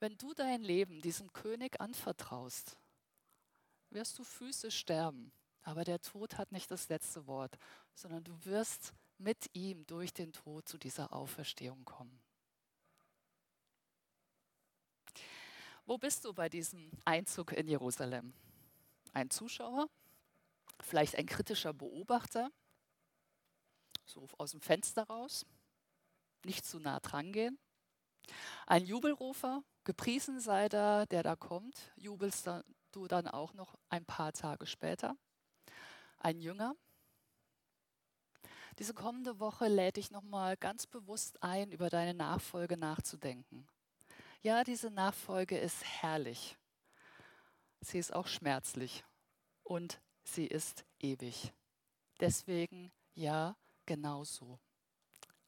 Wenn 0.00 0.16
du 0.18 0.35
dein 0.35 0.62
Leben 0.62 1.00
diesem 1.00 1.33
König 1.33 1.81
anvertraust, 1.81 2.77
wirst 3.90 4.18
du 4.18 4.24
physisch 4.24 4.77
sterben. 4.77 5.33
Aber 5.62 5.85
der 5.85 6.00
Tod 6.00 6.37
hat 6.37 6.53
nicht 6.53 6.70
das 6.70 6.88
letzte 6.88 7.27
Wort, 7.27 7.57
sondern 7.94 8.22
du 8.22 8.33
wirst 8.44 8.92
mit 9.18 9.48
ihm 9.55 9.87
durch 9.87 10.12
den 10.12 10.33
Tod 10.33 10.68
zu 10.68 10.77
dieser 10.77 11.12
Auferstehung 11.12 11.85
kommen. 11.85 12.24
Wo 15.87 15.99
bist 15.99 16.25
du 16.25 16.33
bei 16.33 16.49
diesem 16.49 16.90
Einzug 17.05 17.53
in 17.53 17.68
Jerusalem? 17.68 18.33
Ein 19.12 19.29
Zuschauer? 19.29 19.88
Vielleicht 20.81 21.16
ein 21.16 21.27
kritischer 21.27 21.75
Beobachter? 21.75 22.51
So 24.07 24.27
aus 24.38 24.53
dem 24.53 24.62
Fenster 24.62 25.03
raus? 25.03 25.44
Nicht 26.44 26.64
zu 26.64 26.79
nah 26.79 27.01
dran 27.01 27.33
gehen? 27.33 27.59
Ein 28.66 28.87
Jubelrufer? 28.87 29.62
Gepriesen 29.85 30.40
sei 30.40 30.70
der, 30.70 31.05
der 31.07 31.23
da 31.23 31.37
kommt? 31.37 31.92
Jubelst 31.97 32.49
du 32.92 33.07
dann 33.07 33.29
auch 33.29 33.53
noch 33.53 33.75
ein 33.90 34.07
paar 34.07 34.33
Tage 34.33 34.66
später. 34.66 35.18
Ein 36.16 36.40
Jünger. 36.40 36.75
Diese 38.79 38.94
kommende 38.94 39.38
Woche 39.38 39.68
lädt 39.68 39.97
dich 39.97 40.11
nochmal 40.11 40.57
ganz 40.57 40.87
bewusst 40.87 41.42
ein, 41.42 41.70
über 41.70 41.90
deine 41.90 42.14
Nachfolge 42.14 42.79
nachzudenken. 42.79 43.68
Ja, 44.44 44.62
diese 44.62 44.90
Nachfolge 44.90 45.57
ist 45.57 45.83
herrlich. 46.02 46.59
Sie 47.80 47.98
ist 47.98 48.12
auch 48.12 48.26
schmerzlich 48.26 49.02
und 49.62 50.02
sie 50.22 50.46
ist 50.46 50.85
ewig. 51.00 51.54
Deswegen 52.20 52.92
ja, 53.14 53.57
genau 53.87 54.22
so. 54.24 54.61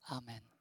Amen. 0.05 0.56